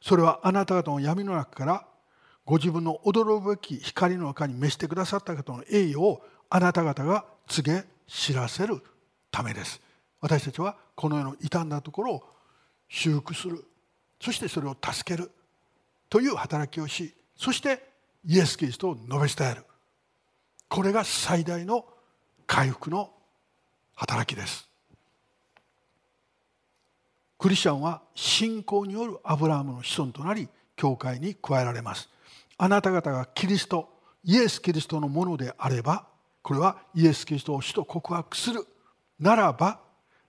[0.00, 1.86] それはあなた方の闇の中から
[2.46, 8.80] ご自分の驚くべき光の中に召してくださった方の栄誉をあなた方が告げ知らせる
[9.30, 9.80] ためです。
[10.20, 12.22] 私たちはこの世の傷んだところを
[12.88, 13.64] 修復する。
[14.20, 15.32] そしてそれを助ける
[16.08, 17.82] という働きをしそして
[18.24, 19.64] イエス・キリストを述べ伝える。
[20.68, 21.84] これが最大の
[22.46, 23.10] 回復の
[23.94, 24.68] 働きです。
[27.38, 32.08] クリスチャンは信仰によるアブラハムの子孫となり教会に加えられます。
[32.56, 33.88] あなた方がキリスト
[34.24, 36.06] イエス・キリストのものであれば
[36.42, 38.64] これはイエス・キリストを主と告白する
[39.18, 39.80] ならば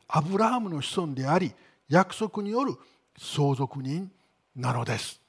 [0.07, 1.53] アブラハムの子孫であり
[1.87, 2.75] 約束による
[3.17, 4.11] 相続人
[4.55, 5.21] なのです。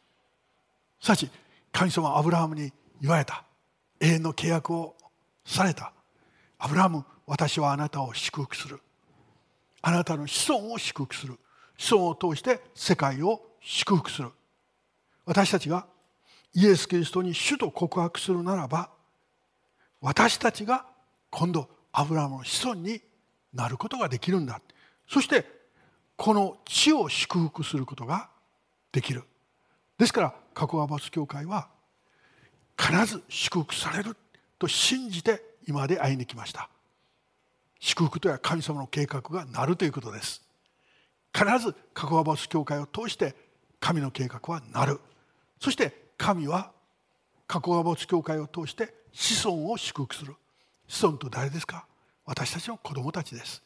[1.00, 1.28] さち
[1.72, 3.44] 神様はアブラハムに言われた。
[4.00, 4.94] 永遠の契約を
[5.44, 5.92] された。
[6.64, 8.80] アブラム私はあなたを祝福する。
[9.82, 11.38] あなたの子孫を祝福する。
[11.76, 14.30] 子孫を通して世界を祝福する。
[15.26, 15.86] 私たちが
[16.54, 18.88] イエス・キリストに主と告白するならば
[20.00, 20.86] 私たちが
[21.28, 23.02] 今度アブラムの子孫に
[23.52, 24.62] なることができるんだ。
[25.06, 25.44] そして
[26.16, 28.30] この地を祝福することが
[28.90, 29.24] できる。
[29.98, 31.68] ですから加古川バス教会は
[32.78, 34.16] 必ず祝福される
[34.58, 36.68] と信じて今まで歩んできました。
[37.80, 40.42] 祝福とは神様の計画がなるということです。
[41.34, 43.34] 必ず加古川バス教会を通して
[43.80, 45.00] 神の計画はなる。
[45.60, 46.70] そして神は
[47.46, 50.34] 加古川バス教会を通して子孫を祝福する。
[50.88, 51.86] 子孫と誰ですか？
[52.24, 53.62] 私たちの子供たちです。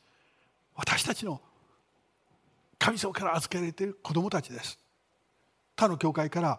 [0.75, 1.41] 私たちの
[2.79, 4.79] 神様から預けられている子供たちです。
[5.77, 6.59] 他の教会から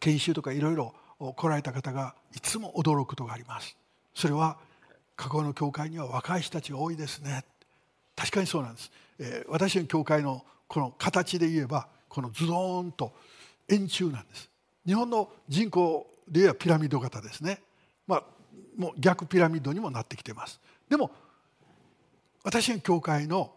[0.00, 0.94] 研修とかいろいろ
[1.36, 3.76] 来られた方がいつも驚くことがあります。
[4.18, 4.56] それは
[5.14, 7.44] 過去の教会には若い人たちが多いですね。
[8.16, 8.90] 確かにそうなんです、
[9.20, 13.12] えー、私の教会のこの形で言えばこのズドーンと
[13.68, 14.50] 円柱なんです。
[14.84, 17.60] 日本の人口で言えばピラミッド型ですね。
[18.08, 18.24] まあ
[18.76, 20.60] もう逆ピラミッドにもなってきてます。
[20.88, 21.12] でも
[22.42, 23.52] 私の教会の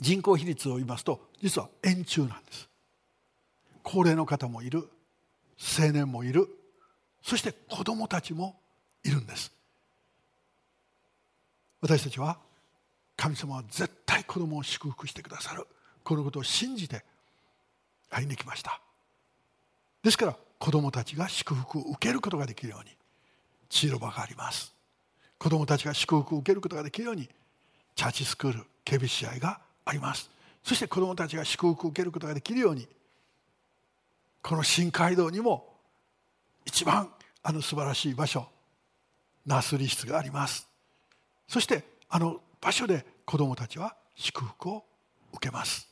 [0.00, 2.66] 人口比率を言いますと実は円柱なんです。
[3.82, 4.88] 高齢の方もいる。
[5.78, 6.48] 青年もいる。
[7.22, 8.58] そして子どもたちも
[9.04, 9.55] いるんです。
[11.80, 12.38] 私たちは
[13.16, 15.66] 神様は絶対子供を祝福してくださる。
[16.04, 17.04] このことを信じて
[18.10, 18.80] 歩んできました。
[20.02, 22.90] ですから子供たちが祝福を受けることができるように
[23.68, 24.74] チーロ場があります。
[25.38, 27.28] 子供たちが祝福を受けることができるように
[27.94, 30.30] チャーチスクール警備試合があります。
[30.62, 32.88] そして子供たちが祝福を受けることができるように
[34.42, 35.74] この新街道にも
[36.64, 37.10] 一番
[37.42, 38.48] あの素晴らしい場所
[39.44, 40.68] ナスリ室があります。
[41.48, 44.84] そしてあの場所で子どもたちは祝福を
[45.32, 45.88] 受けます。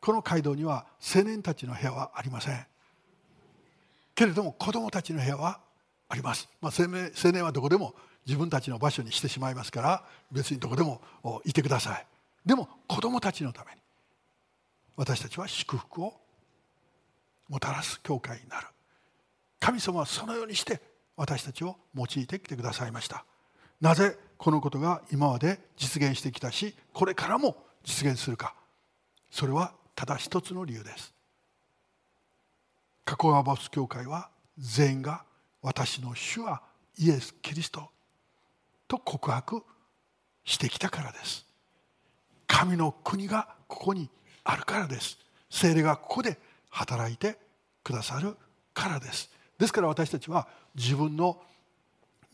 [0.00, 2.66] この街道には青年たちの部屋はありません。
[4.14, 5.60] けれども子どもたちの部屋は
[6.08, 7.94] あります、まあ、青年青年はどこでも
[8.26, 11.00] 自分たちの場所にしてしまいますから別にどこでも
[11.44, 12.06] いてください。
[12.44, 13.80] でも子どもたちのために
[14.96, 16.14] 私たちは祝福を
[17.48, 18.66] もたらす教会になる。
[19.60, 20.80] 神様はそのようにして
[21.16, 23.24] 私たちを用いてきてくださいました。
[23.80, 28.54] なぜこのことが今まで実現してきたしこれからも実現するか。
[29.30, 31.12] それはただ一つの理由です。
[33.04, 35.24] 加古川バス教会は全員が
[35.60, 36.62] 私の主は
[36.98, 37.88] イエス・キリスト
[38.86, 39.62] と告白
[40.44, 41.46] してきたからです。
[42.46, 44.08] 神の国がここに
[44.44, 45.18] あるからです。
[45.50, 46.38] 精霊がここで
[46.70, 47.38] 働いて
[47.82, 48.36] くださる
[48.72, 49.30] からです。
[49.58, 51.40] ですから私たちは自分の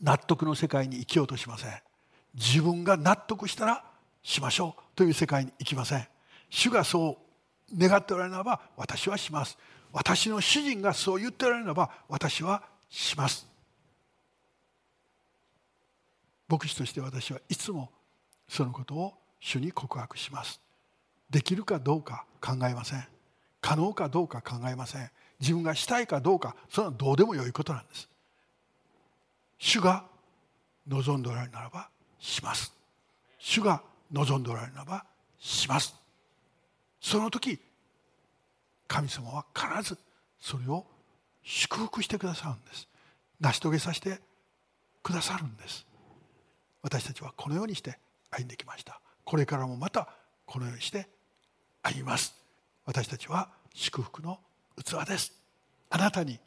[0.01, 1.71] 納得の世界に生きようとしません。
[2.35, 3.83] 自分が納得したら
[4.21, 6.07] しましょうという世界に生きません。
[6.49, 7.17] 主がそ
[7.71, 9.57] う願っておられるならば私はします。
[9.91, 13.47] 私の主人がそう言っておられるならば私はします。
[16.47, 17.89] 牧師として私はいつも
[18.47, 20.59] そのことを主に告白します。
[21.29, 23.07] できるかどうか考えません。
[23.61, 25.09] 可能かどうか考えません。
[25.39, 28.09] 自分がしたいかどうかそれはどうでもよいことなんです。
[29.57, 30.05] 主が
[30.87, 31.89] 望んでおられるならば
[32.25, 32.73] します。
[33.37, 35.05] 主が望んでおられるならば
[35.39, 35.95] します。
[36.99, 37.59] その時
[38.87, 39.97] 神様は必ず
[40.39, 40.85] それを
[41.43, 42.87] 祝福してくださるんです。
[43.39, 44.19] 成し遂げさせて
[45.03, 45.85] くださるんです。
[46.81, 47.99] 私たちはこのようにして
[48.31, 48.99] 歩んできました。
[49.23, 50.09] これからもまた
[50.45, 51.07] このようにして
[51.83, 52.33] 歩みます。
[52.85, 54.39] 私たちは祝福の
[54.83, 55.31] 器です。
[55.91, 56.39] あなたに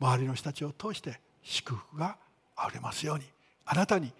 [0.00, 2.16] 周りの人たちを通して祝福が
[2.56, 3.24] あふれますように。
[3.66, 4.12] あなたに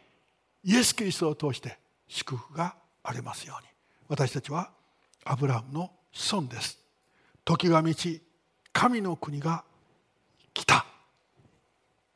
[0.69, 1.79] イエス・キリストを通して
[2.09, 3.69] 祝福がありますように。
[4.07, 4.71] 私たちは
[5.25, 6.79] アブラハムの子孫です。
[7.43, 8.23] 時が満ち
[8.71, 9.65] 神の国が
[10.53, 10.85] 来た。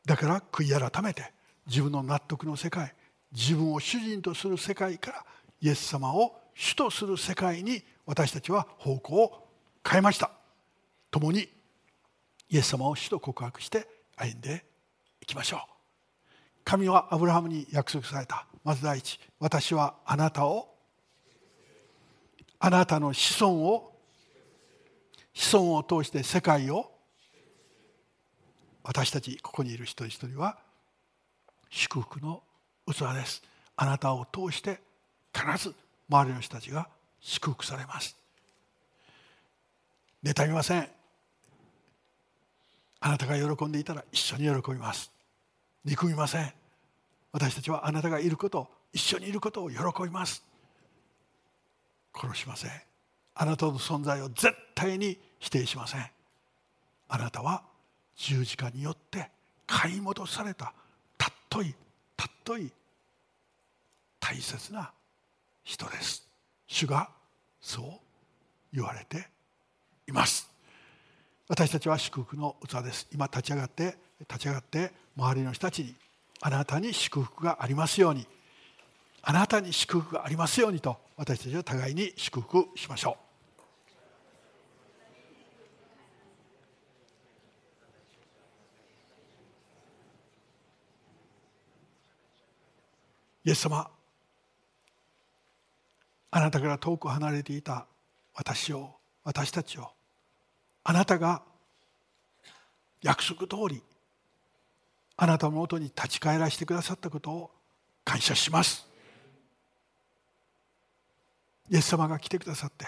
[0.05, 1.33] だから悔い改めて
[1.67, 2.95] 自分の納得の世界
[3.33, 5.25] 自分を主人とする世界から
[5.63, 9.49] イエス様を主とする世界に私たちは方向を
[9.83, 10.31] 変えました。
[11.11, 11.49] 共に
[12.51, 14.63] イエス様を主と告白して歩んで
[15.23, 15.82] いきましょう。
[16.65, 18.47] 神はアブラハムに約束された。
[18.65, 20.69] まず第一私はあなたを
[22.61, 23.93] あなたの子孫を
[25.35, 26.93] 子孫を通して世界を
[28.85, 30.59] 私たちここにいる一人一人は
[31.71, 32.43] 祝福の
[32.87, 33.43] 器です。
[33.77, 34.81] あなたを通して
[35.35, 35.75] 必ず
[36.09, 36.89] 周りの人たちが
[37.21, 38.17] 祝福されます。
[40.23, 40.89] 妬みません。
[43.01, 45.11] あなたが喜んでいたら一緒に喜びます。
[45.85, 46.53] 憎みません。
[47.33, 50.43] 私たちはあなたがいること一緒にいることを喜びます。
[52.15, 52.71] 殺しません。
[53.35, 56.07] あなたの存在を絶対に否定しません。
[57.09, 57.63] あなたは
[58.17, 59.31] 十字架によって
[59.67, 60.75] 買い戻された。
[61.19, 61.75] たっとい
[62.17, 62.71] たっとい
[64.21, 64.93] 大切な
[65.65, 66.29] 人です。
[66.67, 67.09] 主が
[67.61, 67.85] そう
[68.73, 69.29] 言われて
[70.07, 70.51] います。
[71.49, 73.09] 私たちは祝福の器です。
[73.13, 73.97] 今立ち上がって
[74.29, 75.95] 立ち上がって周りの人たちに
[76.41, 78.27] あなたに祝福がありますように
[79.23, 83.23] あなたに祝福がありますようにと私たちは互いに祝福しましょう。
[93.45, 93.91] イエス様
[96.31, 97.87] あなたから遠く離れていた
[98.35, 98.95] 私を
[99.25, 99.91] 私たちを
[100.85, 101.43] あなたが
[103.03, 103.83] 約束通り
[105.23, 107.51] あなたのもとに立ち返らせてくださったことを
[108.05, 108.85] 感謝します。
[111.71, 112.87] イエス様が来てくださって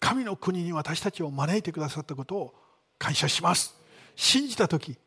[0.00, 2.54] 神の国に私たちを招いてくださったことを
[2.98, 3.76] 感謝します。
[4.16, 4.98] 信じた時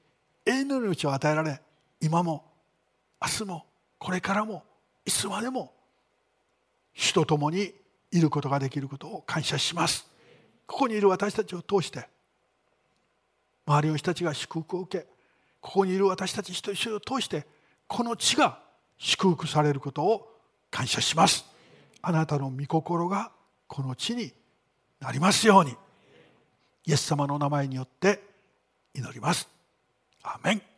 [0.45, 1.59] 永遠の命を与えられ
[1.99, 2.45] 今も
[3.21, 3.65] 明日も
[3.97, 4.63] これからも
[5.05, 5.73] いつまでも
[6.93, 7.73] 主と共に
[8.13, 10.07] いることができることを感謝します。
[10.65, 12.07] ここにいる私たちを通して
[13.65, 15.18] 周りの人たちが祝福を受け
[15.61, 17.45] ここにいる私たち一人を通して
[17.87, 18.59] この地が
[18.97, 20.27] 祝福されることを
[20.71, 21.45] 感謝します。
[22.01, 23.31] あなたの御心が
[23.67, 24.33] この地に
[24.99, 25.75] なりますように。
[26.85, 28.21] イエス様の名前によって
[28.93, 29.47] 祈ります。
[30.23, 30.68] アメン。